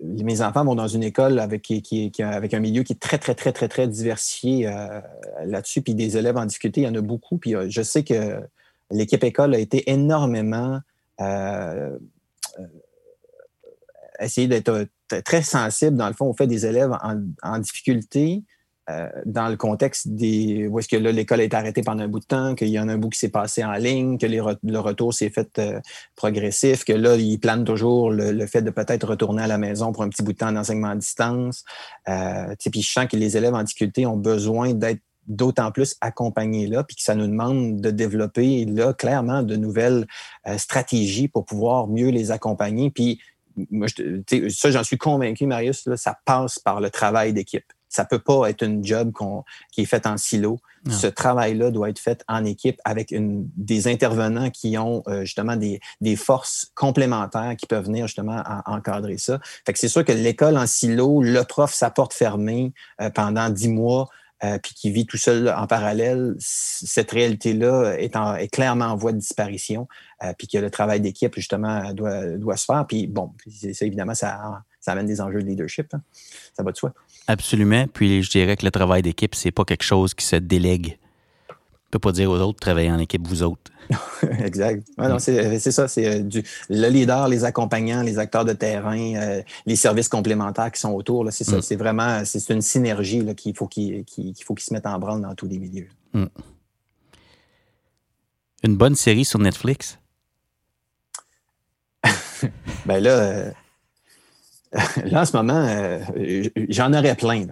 [0.02, 3.34] mes enfants vont dans une école avec, qui, avec un milieu qui est très, très,
[3.34, 5.00] très, très, très diversifié euh,
[5.44, 5.82] là-dessus.
[5.82, 7.38] Puis des élèves en difficulté, il y en a beaucoup.
[7.38, 8.40] Puis je sais que
[8.90, 10.80] l'équipe école a été énormément
[14.20, 14.86] essayer d'être
[15.24, 16.96] très sensible, dans le fond, au fait des élèves
[17.42, 18.44] en difficulté,
[18.90, 22.20] euh, dans le contexte des où est-ce que l'école a été arrêtée pendant un bout
[22.20, 24.78] de temps, qu'il y en a un bout qui s'est passé en ligne, que le
[24.78, 25.80] retour s'est fait euh,
[26.16, 30.02] progressif, que là ils planent toujours le, fait de peut-être retourner à la maison pour
[30.02, 31.64] un petit bout de temps d'enseignement à distance.
[32.08, 36.66] Euh, puis je sens que les élèves en difficulté ont besoin d'être d'autant plus accompagnés
[36.66, 40.06] là, puis que ça nous demande de développer là clairement de nouvelles
[40.56, 42.90] stratégies pour pouvoir mieux les accompagner.
[42.90, 43.20] Puis
[43.70, 47.64] moi, je, ça, j'en suis convaincu, Marius, ça passe par le travail d'équipe.
[47.90, 49.12] Ça peut pas être une job
[49.70, 50.58] qui est faite en silo.
[50.88, 55.56] Ce travail-là doit être fait en équipe avec une, des intervenants qui ont euh, justement
[55.56, 59.40] des, des, forces complémentaires qui peuvent venir justement encadrer ça.
[59.66, 62.72] Fait que c'est sûr que l'école en silo, le prof, sa porte fermée
[63.02, 64.08] euh, pendant dix mois,
[64.42, 69.12] euh, puis qui vit tout seul en parallèle, cette réalité-là est, est, clairement en voie
[69.12, 69.86] de disparition,
[70.22, 72.86] euh, puis que le travail d'équipe, justement, doit, doit se faire.
[72.86, 75.92] Puis bon, c'est, évidemment, ça, ça amène des enjeux de leadership.
[75.92, 76.00] Hein.
[76.54, 76.94] Ça va de soi.
[77.30, 77.86] Absolument.
[77.86, 80.98] Puis je dirais que le travail d'équipe, c'est pas quelque chose qui se délègue.
[81.48, 81.54] ne
[81.92, 83.70] peut pas dire aux autres, travailler en équipe, vous autres.
[84.44, 84.84] exact.
[85.18, 86.24] c'est ça, c'est
[86.68, 91.26] le leader, les accompagnants, les acteurs de terrain, les services complémentaires qui sont autour.
[91.30, 91.62] C'est ça, mm.
[91.62, 94.04] c'est vraiment c'est une synergie qu'il faut qu'il
[94.44, 95.88] faut qu'ils se mettent en branle dans tous les milieux.
[96.12, 96.26] Mm.
[98.64, 99.98] Une bonne série sur Netflix?
[102.86, 103.50] ben là, euh,
[104.72, 105.98] là, en ce moment, euh,
[106.68, 107.46] j'en aurais plein.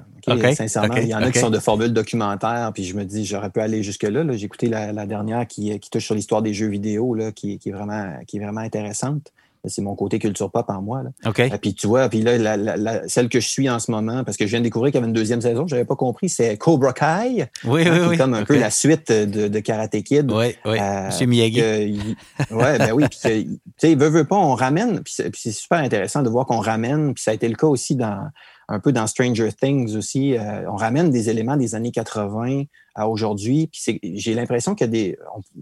[0.54, 3.50] Sincèrement, il y en a qui sont de formules documentaires, puis je me dis, j'aurais
[3.50, 4.24] pu aller jusque-là.
[4.32, 8.12] J'ai écouté la, dernière qui, touche sur l'histoire des jeux vidéo, là, qui, est vraiment,
[8.26, 9.32] qui est vraiment intéressante.
[9.68, 11.02] C'est mon côté culture pop en moi.
[11.02, 11.10] Là.
[11.26, 11.38] OK.
[11.40, 14.24] Et euh, puis tu vois, puis là, la, celle que je suis en ce moment,
[14.24, 15.96] parce que je viens de découvrir qu'il y avait une deuxième saison, je n'avais pas
[15.96, 17.46] compris, c'est Cobra Kai.
[17.64, 18.16] Oui, oui, oui.
[18.16, 20.30] comme un peu la suite de, Karate Kid.
[20.30, 20.78] Oui, oui.
[20.80, 22.16] Euh, Miyagi.
[22.50, 23.04] Oui, ben oui.
[23.08, 26.60] Puis, tu sais, veut, veut pas, on ramène, puis c'est super intéressant de voir qu'on
[26.60, 28.28] ramène, puis ça a été le cas aussi dans
[28.68, 30.36] un peu dans Stranger Things aussi.
[30.36, 32.64] Euh, on ramène des éléments des années 80
[32.99, 33.68] à aujourd'hui.
[33.68, 35.18] Puis j'ai l'impression qu'il y a des.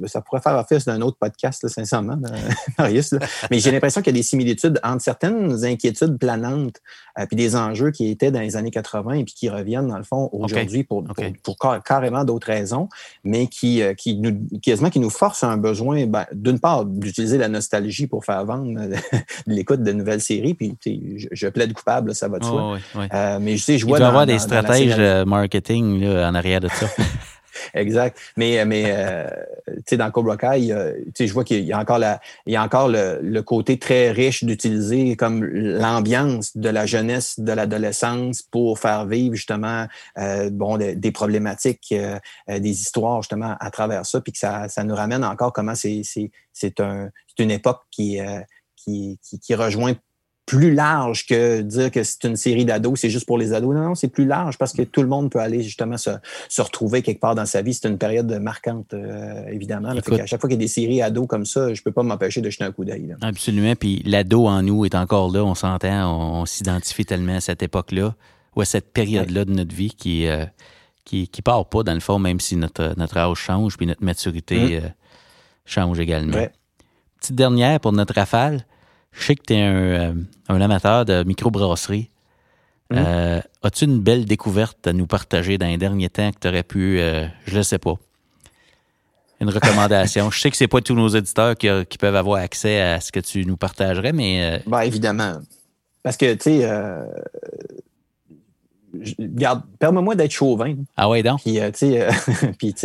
[0.07, 2.18] ça pourrait faire office d'un autre podcast, sincèrement,
[2.78, 3.14] Marius.
[3.51, 6.80] mais j'ai l'impression qu'il y a des similitudes entre certaines inquiétudes planantes
[7.18, 9.99] euh, puis des enjeux qui étaient dans les années 80 et puis qui reviennent, dans
[9.99, 11.05] le fond, aujourd'hui pour,
[11.43, 12.89] pour, carrément d'autres raisons,
[13.22, 17.37] mais qui, euh, qui nous quasiment qui nous forcent un besoin, ben, d'une part, d'utiliser
[17.37, 18.80] la nostalgie pour faire vendre
[19.47, 20.55] l'écoute de nouvelles séries.
[20.55, 22.78] Puis je, je, plaide coupable, ça va de soi.
[22.97, 23.99] Euh, mais je sais, je vois.
[23.99, 26.87] Il doit y avoir des stratèges marketing là, en arrière de ça.
[27.74, 28.18] exact.
[28.36, 29.28] Mais, mais euh,
[29.68, 30.68] tu sais, dans Cobra Kai,
[31.18, 34.44] je vois qu'il y a encore, la, il y a encore le, côté très riche
[34.44, 39.86] d'utiliser comme l'ambiance de la jeunesse, de l'adolescence pour faire vivre justement
[40.18, 44.84] euh, bon, des, problématiques, euh, des histoires justement à travers ça, puis que ça, ça
[44.84, 48.18] nous ramène encore comment c'est un, une époque qui,
[48.76, 49.94] qui, qui rejoint
[50.47, 53.74] plus large que dire que c'est une série d'ados, c'est juste pour les ados.
[53.74, 56.11] Non, non, c'est plus large parce que tout le monde peut aller justement se,
[56.49, 57.74] se retrouver quelque part dans sa vie.
[57.74, 59.88] C'est une période marquante, euh, évidemment.
[59.88, 62.40] à chaque fois qu'il y a des séries ados comme ça, je peux pas m'empêcher
[62.40, 63.16] de jeter un coup d'œil.
[63.20, 63.74] Absolument.
[63.74, 68.14] Puis l'ado en nous est encore là, on s'entend, on, s'identifie tellement à cette époque-là
[68.55, 70.47] ou à cette période-là de notre vie qui, euh,
[71.05, 74.05] qui, qui part pas, dans le fond, même si notre, notre âge change puis notre
[74.05, 74.84] maturité hum.
[74.84, 74.88] euh,
[75.64, 76.47] change également.
[77.18, 78.64] Petite dernière pour notre rafale.
[79.19, 80.12] Je sais que tu es euh,
[80.49, 82.11] un, amateur de microbrasserie.
[82.93, 86.62] Euh, as-tu une belle découverte à nous partager dans les derniers temps que tu aurais
[86.62, 87.95] pu, euh, je ne sais pas,
[89.41, 90.31] une recommandation?
[90.33, 93.19] je sais que c'est pas tous nos éditeurs qui, peuvent avoir accès à ce que
[93.19, 94.62] tu nous partagerais, mais.
[94.67, 95.39] Ben, évidemment.
[96.05, 96.69] Parce que, tu sais,
[99.18, 100.74] Garde, permets-moi d'être chauvin.
[100.97, 101.40] Ah ouais, donc.
[101.40, 102.11] Puis, euh, tu sais, euh,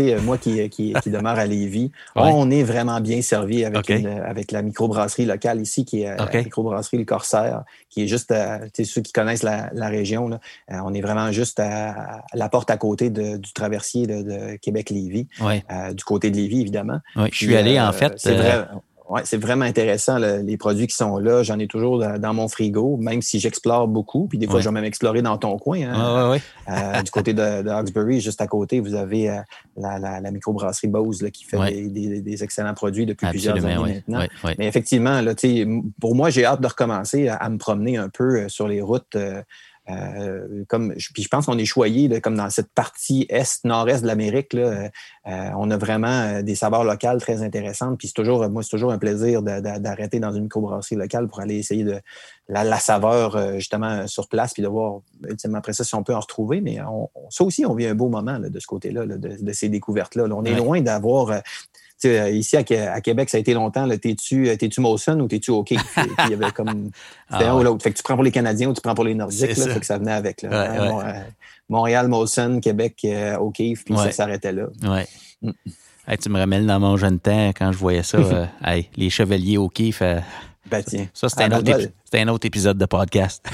[0.18, 4.52] euh, moi qui, qui, qui, demeure à Lévis, on est vraiment bien servi avec, avec
[4.52, 8.34] la microbrasserie locale ici, qui est la microbrasserie Le Corsaire, qui est juste,
[8.74, 10.40] tu sais, ceux qui connaissent la, la région, là,
[10.70, 15.28] on est vraiment juste à, la porte à côté de, du traversier de, Québec-Lévis,
[15.94, 17.00] du côté de Lévis, évidemment.
[17.16, 18.14] je suis allé, en fait.
[18.18, 18.66] C'est vrai.
[19.12, 21.44] Ouais, c'est vraiment intéressant, les produits qui sont là.
[21.44, 24.28] J'en ai toujours dans, mon frigo, même si j'explore beaucoup.
[24.30, 25.82] Puis des fois, je vais même explorer dans ton coin.
[25.82, 26.40] Hein,
[26.70, 29.42] euh, du côté de, de, Hawkesbury, juste à côté, vous avez euh,
[29.76, 31.58] la, la, microbrasserie Bose là, qui fait
[31.90, 34.26] des, des, excellents produits depuis plusieurs années maintenant.
[34.58, 35.34] Mais effectivement, là,
[36.00, 39.18] pour moi, j'ai hâte de recommencer à, me promener un peu euh, sur les routes.
[39.18, 39.42] Euh,
[40.68, 44.54] comme, puis je pense qu'on est choyé comme dans cette partie est, nord-est de l'Amérique.
[44.54, 44.90] Euh,
[45.26, 47.98] on a vraiment euh, des saveurs locales très intéressantes.
[47.98, 51.56] Puis c'est toujours, moi, c'est toujours un plaisir d'arrêter dans une microbrasserie locale pour aller
[51.56, 52.00] essayer de
[52.48, 55.02] la, saveur justement sur place, puis de voir
[55.54, 56.62] après ça si on peut en retrouver.
[56.62, 56.80] Mais
[57.30, 60.26] ça aussi, on vit un beau moment de ce côté-là, de, ces découvertes-là.
[60.32, 61.40] on est loin d'avoir euh,
[62.06, 62.64] ici à,
[63.02, 65.72] Québec, ça a été longtemps, t'es-tu euh, Molson ou t'es-tu OK?
[65.72, 65.80] il
[66.30, 66.92] y avait comme.
[67.32, 67.84] C'était ah un ou l'autre.
[67.84, 69.58] Fait que tu prends pour les Canadiens ou tu prends pour les Nordiques.
[69.58, 70.42] Là, Fait que ça venait avec.
[70.42, 71.24] Là, hein,
[71.70, 74.68] Montréal, Molson, Québec, euh, O'Keefe, puis ça s'arrêtait là.
[74.84, 75.08] Ouais.
[75.42, 75.52] Mm.
[76.22, 78.18] tu me ramènes dans mon jeune temps quand je voyais ça.
[78.96, 80.04] les chevaliers O'Keefe.
[80.70, 81.08] Ben, tiens.
[81.14, 83.46] Ça, c'était un, un, autre épisode de podcast.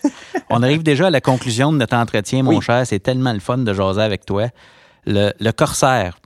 [0.50, 2.86] On arrive déjà à la conclusion de notre entretien, mon cher.
[2.86, 4.48] C'est tellement le fun de jaser avec toi.
[5.06, 6.18] Le, le corsaire,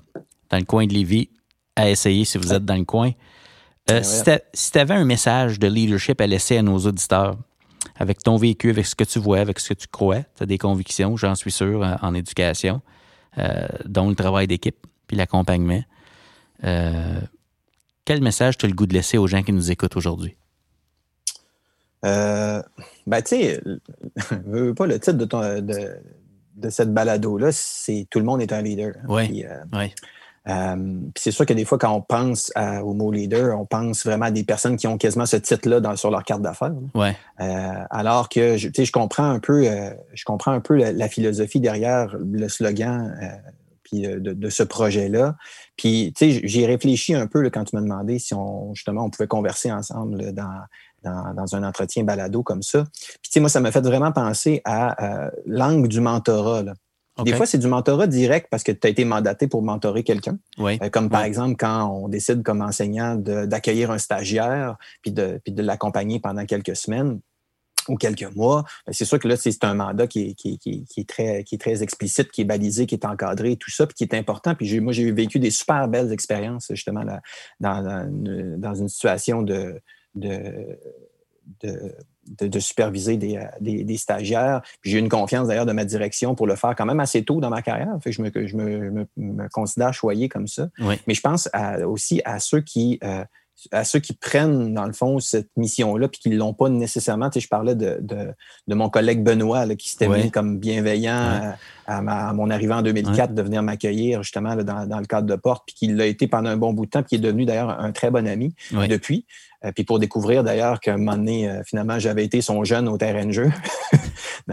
[0.51, 1.29] dans le coin de Lévis,
[1.77, 3.13] à essayer si vous êtes dans le coin.
[3.91, 7.37] Euh, si tu avais un message de leadership à laisser à nos auditeurs,
[7.97, 10.47] avec ton vécu, avec ce que tu vois, avec ce que tu crois, tu as
[10.47, 12.81] des convictions, j'en suis sûr, en, éducation,
[13.39, 15.83] euh, dont le travail d'équipe, puis l'accompagnement.
[16.65, 17.21] Euh,
[18.05, 20.37] quel message tu as le goût de laisser aux gens qui nous écoutent aujourd'hui?
[22.03, 22.63] ben,
[23.23, 23.61] tu sais,
[24.77, 26.01] pas le titre de,
[26.57, 28.95] de, cette balado-là, c'est Tout le monde est un leader.
[29.09, 29.45] Oui.
[29.73, 29.95] oui.
[30.49, 34.27] Euh, c'est sûr que des fois, quand on pense au mot leader, on pense vraiment
[34.27, 36.75] à des personnes qui ont quasiment ce titre-là sur leur carte d'affaires.
[36.95, 37.17] Ouais.
[37.41, 41.61] Euh, alors que je, je comprends un peu, euh, je comprends un peu la, philosophie
[41.61, 43.15] derrière le slogan
[43.83, 45.37] puis de, ce projet-là.
[45.77, 49.11] Puis, tu sais, j'ai réfléchi un peu quand tu m'as demandé si on, justement, on
[49.11, 50.63] pouvait converser ensemble dans,
[51.05, 52.85] dans, un entretien balado comme ça.
[52.85, 56.65] Puis, tu sais, moi, ça m'a fait vraiment penser à l'angle du mentorat.
[57.25, 60.39] Des fois, c'est du mentorat direct parce que tu as été mandaté pour mentorer quelqu'un.
[60.59, 60.79] Oui.
[60.91, 65.63] comme par exemple, quand on décide comme enseignant d'accueillir un stagiaire puis de, puis de
[65.63, 67.21] l'accompagner pendant quelques semaines
[67.89, 70.85] ou quelques mois, ben, c'est sûr que là, c'est un mandat qui est, qui, qui,
[70.85, 73.87] qui, est très, qui est très explicite, qui est balisé, qui est encadré, tout ça,
[73.87, 74.55] puis qui est important.
[74.55, 77.21] Puis moi, j'ai vécu des super belles expériences, justement, là,
[77.61, 79.81] dans, dans, dans, une situation de,
[80.15, 80.79] de,
[81.61, 81.93] de
[82.27, 84.63] de, superviser euh, des, des, stagiaires.
[84.83, 87.41] J'ai eu une confiance d'ailleurs de ma direction pour le faire quand même assez tôt
[87.41, 87.97] dans ma carrière.
[88.03, 90.69] Fait que je, me, je me, me, considère choyé comme ça.
[91.07, 91.49] Mais je pense
[91.85, 93.25] aussi à ceux qui euh,
[93.71, 97.31] à ceux qui prennent, dans le fond, cette mission-là, puis qui ne l'ont pas nécessairement.
[97.31, 101.55] Tu sais, je parlais de, de, mon collègue Benoît, là, qui s'était mis comme bienveillant
[101.87, 105.65] à, mon arrivée en 2004 de venir m'accueillir, justement, dans, dans, le cadre de Porte,
[105.67, 107.79] puis qui l'a été pendant un bon bout de temps, puis qui est devenu d'ailleurs
[107.79, 109.27] un très bon ami depuis.
[109.65, 112.89] Euh, puis pour découvrir d'ailleurs qu'à un moment donné, euh, finalement, j'avais été son jeune
[112.89, 113.51] au terrain de jeu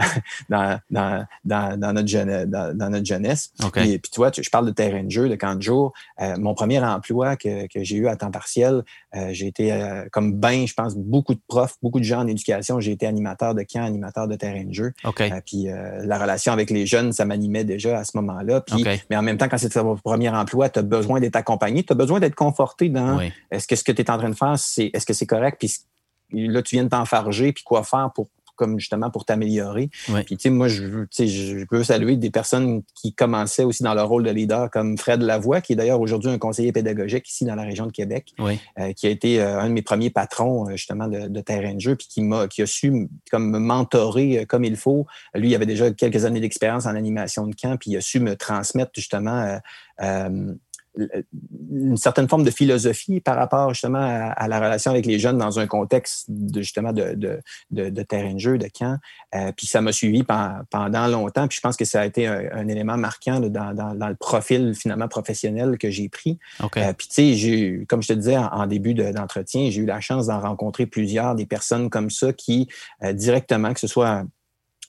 [0.48, 2.46] dans, dans, dans, dans, notre jeunesse.
[2.46, 3.52] Dans, notre jeunesse.
[3.72, 5.92] Puis, puis, tu vois, je parle de terrain de jeu, de camp de jour.
[6.20, 8.82] Euh, mon premier emploi que, que j'ai eu à temps partiel,
[9.30, 9.76] j'ai été
[10.12, 12.78] comme ben, je pense, beaucoup de profs, beaucoup de gens en éducation.
[12.80, 14.92] J'ai été animateur de camp, animateur de terrain de jeu.
[15.44, 15.66] puis
[16.04, 18.60] la relation avec les jeunes, ça m'animait déjà à ce moment-là.
[18.60, 21.82] Puis, Mais en même temps, quand c'est ton premier emploi, tu as besoin d'être accompagné,
[21.82, 24.36] tu as besoin d'être conforté dans est-ce que ce que tu es en train de
[24.36, 25.56] faire, c'est est-ce que c'est correct?
[25.58, 25.72] Puis
[26.32, 28.28] là, tu viens de t'enfarger, puis quoi faire pour
[28.60, 29.88] comme justement pour t'améliorer?
[30.26, 34.06] Puis tu sais, moi, je, je peux saluer des personnes qui commençaient aussi dans leur
[34.06, 37.54] rôle de leader, comme Fred Lavoie, qui est d'ailleurs aujourd'hui un conseiller pédagogique ici dans
[37.54, 40.72] la région de Québec, euh, qui a été euh, un de mes premiers patrons euh,
[40.72, 44.64] justement de, terrain de jeu, puis qui m'a qui a su comme me mentorer comme
[44.64, 45.06] il faut.
[45.34, 48.20] Lui, il avait déjà quelques années d'expérience en animation de camp, puis il a su
[48.20, 49.58] me transmettre justement
[50.96, 55.58] une certaine forme de philosophie par rapport justement à, la relation avec les jeunes dans
[55.60, 58.98] un contexte de, justement de, de, de, terrain de jeu, de camp.
[59.34, 61.46] Euh, puis ça m'a suivi pendant, longtemps.
[61.46, 64.74] Puis je pense que ça a été un, élément marquant dans, dans, dans, le profil
[64.74, 66.38] finalement professionnel que j'ai pris.
[66.76, 70.26] Euh, puis tu sais, comme je te disais en, début d'entretien, j'ai eu la chance
[70.26, 72.68] d'en rencontrer plusieurs, des personnes comme ça qui
[73.02, 74.24] euh, directement, que ce soit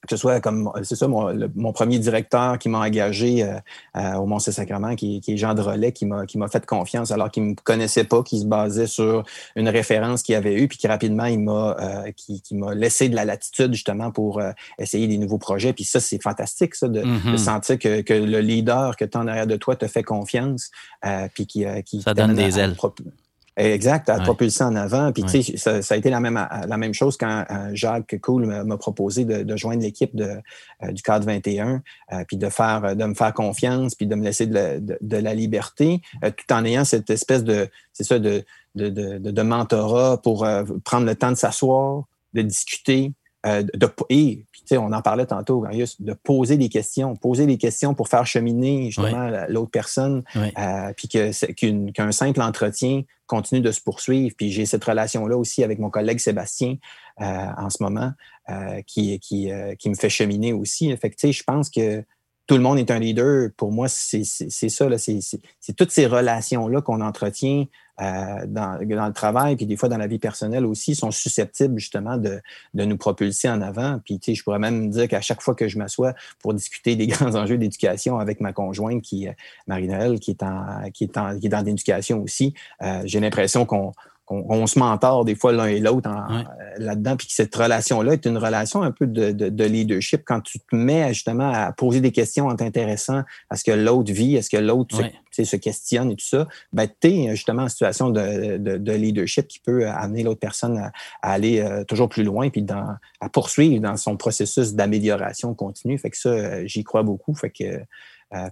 [0.01, 3.53] que ce soit comme, c'est ça, mon, mon, premier directeur qui m'a engagé euh,
[3.95, 7.11] euh, au Mont-Saint-Sacrement, qui, qui, est Jean de Relais, qui m'a, qui m'a fait confiance
[7.11, 9.23] alors qu'il me connaissait pas, qui se basait sur
[9.55, 13.09] une référence qu'il avait eue, puis qui rapidement, il m'a, euh, qui, qui m'a laissé
[13.09, 14.41] de la latitude justement pour
[14.79, 15.73] essayer des nouveaux projets.
[15.73, 17.37] Puis ça, c'est fantastique, ça, de, de mm-hmm.
[17.37, 20.71] sentir que, que, le leader que tu as en arrière de toi te fait confiance,
[21.33, 22.75] puis qui, qui ça donne des ailes.
[23.61, 25.11] Exact, à propulser en avant.
[25.11, 28.45] Puis, tu sais, ça, a été la même, la même chose quand euh, Jacques Cool
[28.45, 33.13] m'a proposé de, joindre l'équipe euh, du cadre 21, euh, puis de faire, de me
[33.13, 37.69] faire confiance, puis de me laisser de la, liberté, tout en ayant cette espèce de,
[37.93, 38.43] c'est ça, de,
[38.75, 40.47] de, de, mentorat pour
[40.83, 43.13] prendre le temps de s'asseoir, de discuter,
[43.45, 45.65] de, et on en parlait tantôt,
[45.99, 51.07] de poser des questions, poser des questions pour faire cheminer justement l'autre personne, euh, puis
[51.07, 54.35] qu'un simple entretien continue de se poursuivre.
[54.37, 56.75] Puis j'ai cette relation-là aussi avec mon collègue Sébastien
[57.21, 57.25] euh,
[57.57, 58.11] en ce moment,
[58.49, 60.95] euh, qui, qui, qui me fait cheminer aussi.
[60.97, 62.03] Fait je pense que
[62.51, 63.47] tout le monde est un leader.
[63.55, 64.87] Pour moi, c'est ça.
[64.97, 67.63] C'est toutes ces relations-là qu'on entretient
[68.01, 72.17] euh, dans, le travail, puis des fois dans la vie personnelle aussi, sont susceptibles justement
[72.17, 72.41] de,
[72.73, 74.01] nous propulser en avant.
[74.03, 76.97] Puis, tu sais, je pourrais même dire qu'à chaque fois que je m'assois pour discuter
[76.97, 79.29] des grands enjeux d'éducation avec ma conjointe, qui
[79.67, 83.93] Marie-Noël, qui est en, qui est en, dans l'éducation aussi, euh, j'ai l'impression qu'on
[84.31, 86.43] on, se mentor des fois l'un et l'autre euh,
[86.77, 90.75] là-dedans, puis que cette relation-là est une relation un peu de, leadership quand tu te
[90.75, 94.49] mets justement à poser des questions en t'intéressant à ce que l'autre vit, à ce
[94.49, 94.97] que l'autre
[95.31, 99.87] se, questionne et tout ça, ben, tu es justement en situation de, leadership qui peut
[99.87, 104.17] amener l'autre personne à, aller euh, toujours plus loin puis dans, à poursuivre dans son
[104.17, 105.97] processus d'amélioration continue.
[105.97, 107.33] Fait que ça, euh, j'y crois beaucoup.
[107.35, 107.81] Fait que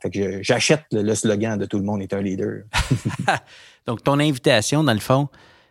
[0.02, 2.64] fait que j'achète le, slogan de tout le monde est un leader.
[3.88, 5.30] Donc, ton invitation, dans le fond,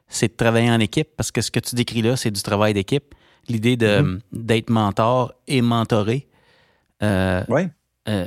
[0.09, 2.75] c'est de travailler en équipe parce que ce que tu décris là, c'est du travail
[2.75, 3.15] d'équipe.
[3.49, 4.21] L'idée de, mm-hmm.
[4.33, 6.27] d'être mentor et mentoré.
[7.03, 7.63] Euh, oui.
[8.09, 8.27] Euh,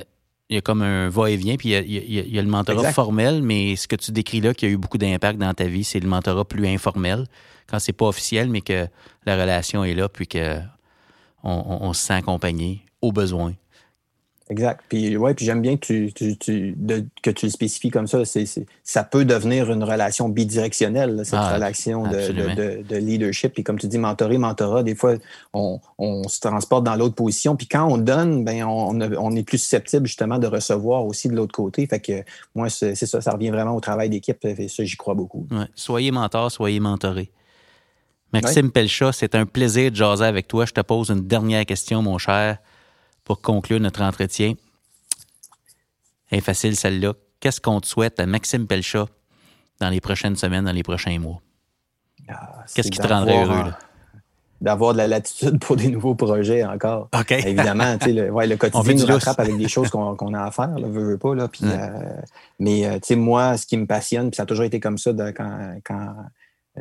[0.51, 3.87] il y a comme un va-et-vient, puis il y, a, le mentorat formel, mais ce
[3.87, 6.43] que tu décris là, qui a eu beaucoup d'impact dans ta vie, c'est le mentorat
[6.43, 7.25] plus informel,
[7.67, 8.85] quand c'est pas officiel, mais que
[9.25, 10.61] la relation est là, puis qu'on
[11.43, 13.53] on, se sent accompagné au besoin.
[14.51, 14.83] Exact.
[14.89, 18.25] Puis, ouais, puis j'aime bien que tu, que tu le spécifies comme ça.
[18.25, 18.45] C'est,
[18.83, 23.53] ça peut devenir une relation bidirectionnelle, cette ah, relation de, leadership.
[23.53, 25.13] Puis comme tu dis, mentorer, mentorat, des fois,
[25.53, 25.79] on,
[26.27, 27.55] se transporte dans l'autre position.
[27.55, 31.53] Puis quand on donne, ben on, est plus susceptible justement de recevoir aussi de l'autre
[31.53, 31.87] côté.
[31.87, 32.21] Fait que
[32.53, 34.43] moi, c'est, ça, ça revient vraiment au travail d'équipe.
[34.43, 35.47] Et ça, j'y crois beaucoup.
[35.75, 37.31] Soyez mentor, soyez mentoré.
[38.33, 40.65] Maxime Pelchat, c'est un plaisir de jaser avec toi.
[40.65, 42.57] Je te pose une dernière question, mon cher
[43.31, 44.55] pour conclure notre entretien.
[46.31, 47.13] est facile celle-là.
[47.39, 49.05] Qu'est-ce qu'on te souhaite à Maxime Pelchat
[49.79, 51.39] dans les prochaines semaines, dans les prochains mois?
[52.27, 53.71] Ah, Qu'est-ce qui te rendrait heureux?
[54.59, 57.07] D'avoir de la latitude pour des nouveaux projets encore.
[57.17, 57.31] OK.
[57.31, 60.87] Évidemment, le, ouais, le quotidien nous rattrape avec des choses qu'on a à faire, là,
[60.89, 61.33] veux, veux pas.
[61.33, 61.87] Là, euh,
[62.59, 65.79] mais euh, moi, ce qui me passionne, puis ça a toujours été comme ça quand,
[65.85, 66.15] quand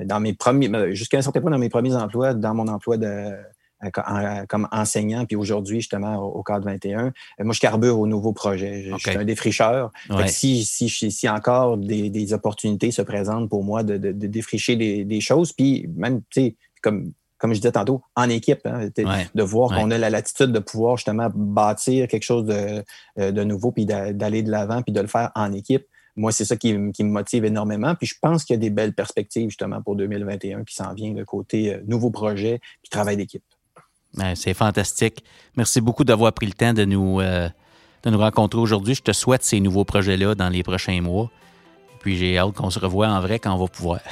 [0.05, 3.36] dans mes premiers, jusqu'à un certain point dans mes premiers emplois, dans mon emploi de,
[3.82, 8.35] euh, comme enseignant, puis aujourd'hui, justement, au, cadre 21, euh, moi, je carbure au nouveau
[8.35, 8.82] projet.
[8.82, 9.90] Je, suis un défricheur.
[10.27, 15.89] Si, si, si, encore des, opportunités se présentent pour moi de, défricher des, choses, puis
[15.97, 18.90] même, tu sais, comme, comme je disais tantôt, en équipe, hein,
[19.35, 22.85] de voir qu'on a la latitude de pouvoir justement bâtir quelque chose de,
[23.19, 25.86] euh, de nouveau, puis d'aller de l'avant, puis de le faire en équipe.
[26.16, 27.94] Moi, c'est ça qui, qui, me motive énormément.
[27.94, 31.15] Puis je pense qu'il y a des belles perspectives justement pour 2021 qui s'en vient,
[31.15, 33.44] le côté nouveau projet, puis travail d'équipe.
[34.15, 35.23] Ben, c'est fantastique.
[35.57, 37.49] Merci beaucoup d'avoir pris le temps de nous, euh,
[38.03, 38.95] de nous rencontrer aujourd'hui.
[38.95, 41.31] Je te souhaite ces nouveaux projets-là dans les prochains mois.
[42.01, 44.01] Puis j'ai hâte qu'on se revoie en vrai quand on va pouvoir.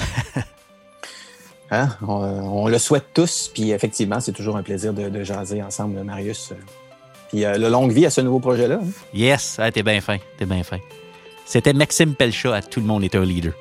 [1.70, 1.90] Hein?
[2.00, 3.50] on, le souhaite tous.
[3.52, 6.54] Puis effectivement, c'est toujours un plaisir de, jaser ensemble, Marius.
[7.28, 8.80] Puis euh, le longue vie à ce nouveau projet-là.
[8.82, 8.88] Hein?
[9.12, 10.16] Yes, t'es bien fin.
[10.38, 10.78] T'es bien fin.
[11.44, 13.52] C'était Maxime Pelchat à Tout le monde est un leader.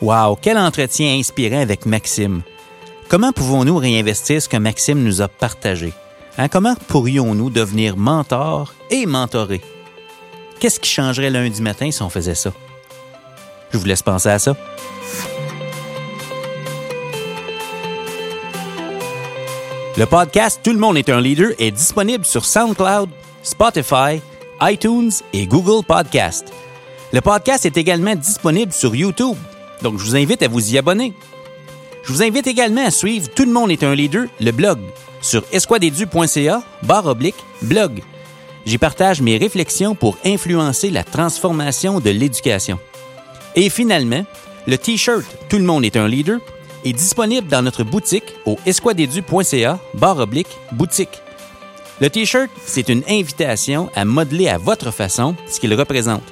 [0.00, 2.42] Wow, quel entretien inspirant avec Maxime.
[3.08, 5.94] Comment pouvons-nous réinvestir ce que Maxime nous a partagé?
[6.36, 9.62] Hein, comment pourrions-nous devenir mentors et mentorés?
[10.60, 12.52] Qu'est-ce qui changerait lundi matin si on faisait ça?
[13.72, 14.54] Je vous laisse penser à ça.
[19.96, 23.08] Le podcast Tout le monde est un leader est disponible sur SoundCloud,
[23.42, 24.20] Spotify,
[24.60, 26.52] iTunes et Google Podcast.
[27.14, 29.36] Le podcast est également disponible sur YouTube,
[29.80, 31.14] donc je vous invite à vous y abonner.
[32.08, 34.78] Je vous invite également à suivre Tout le monde est un leader, le blog,
[35.20, 38.02] sur esquadedu.ca, barre oblique, blog.
[38.64, 42.78] J'y partage mes réflexions pour influencer la transformation de l'éducation.
[43.54, 44.24] Et finalement,
[44.66, 46.38] le T-shirt Tout le monde est un leader
[46.86, 51.20] est disponible dans notre boutique au esquadedu.ca, barre oblique, boutique.
[52.00, 56.24] Le T-shirt, c'est une invitation à modeler à votre façon ce qu'il représente.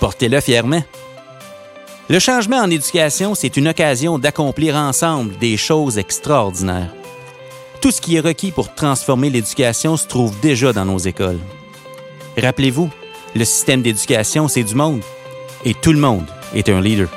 [0.00, 0.82] Portez-le fièrement.
[2.08, 6.94] Le changement en éducation, c'est une occasion d'accomplir ensemble des choses extraordinaires.
[7.80, 11.40] Tout ce qui est requis pour transformer l'éducation se trouve déjà dans nos écoles.
[12.40, 12.90] Rappelez-vous,
[13.34, 15.02] le système d'éducation, c'est du monde,
[15.64, 17.08] et tout le monde est un leader.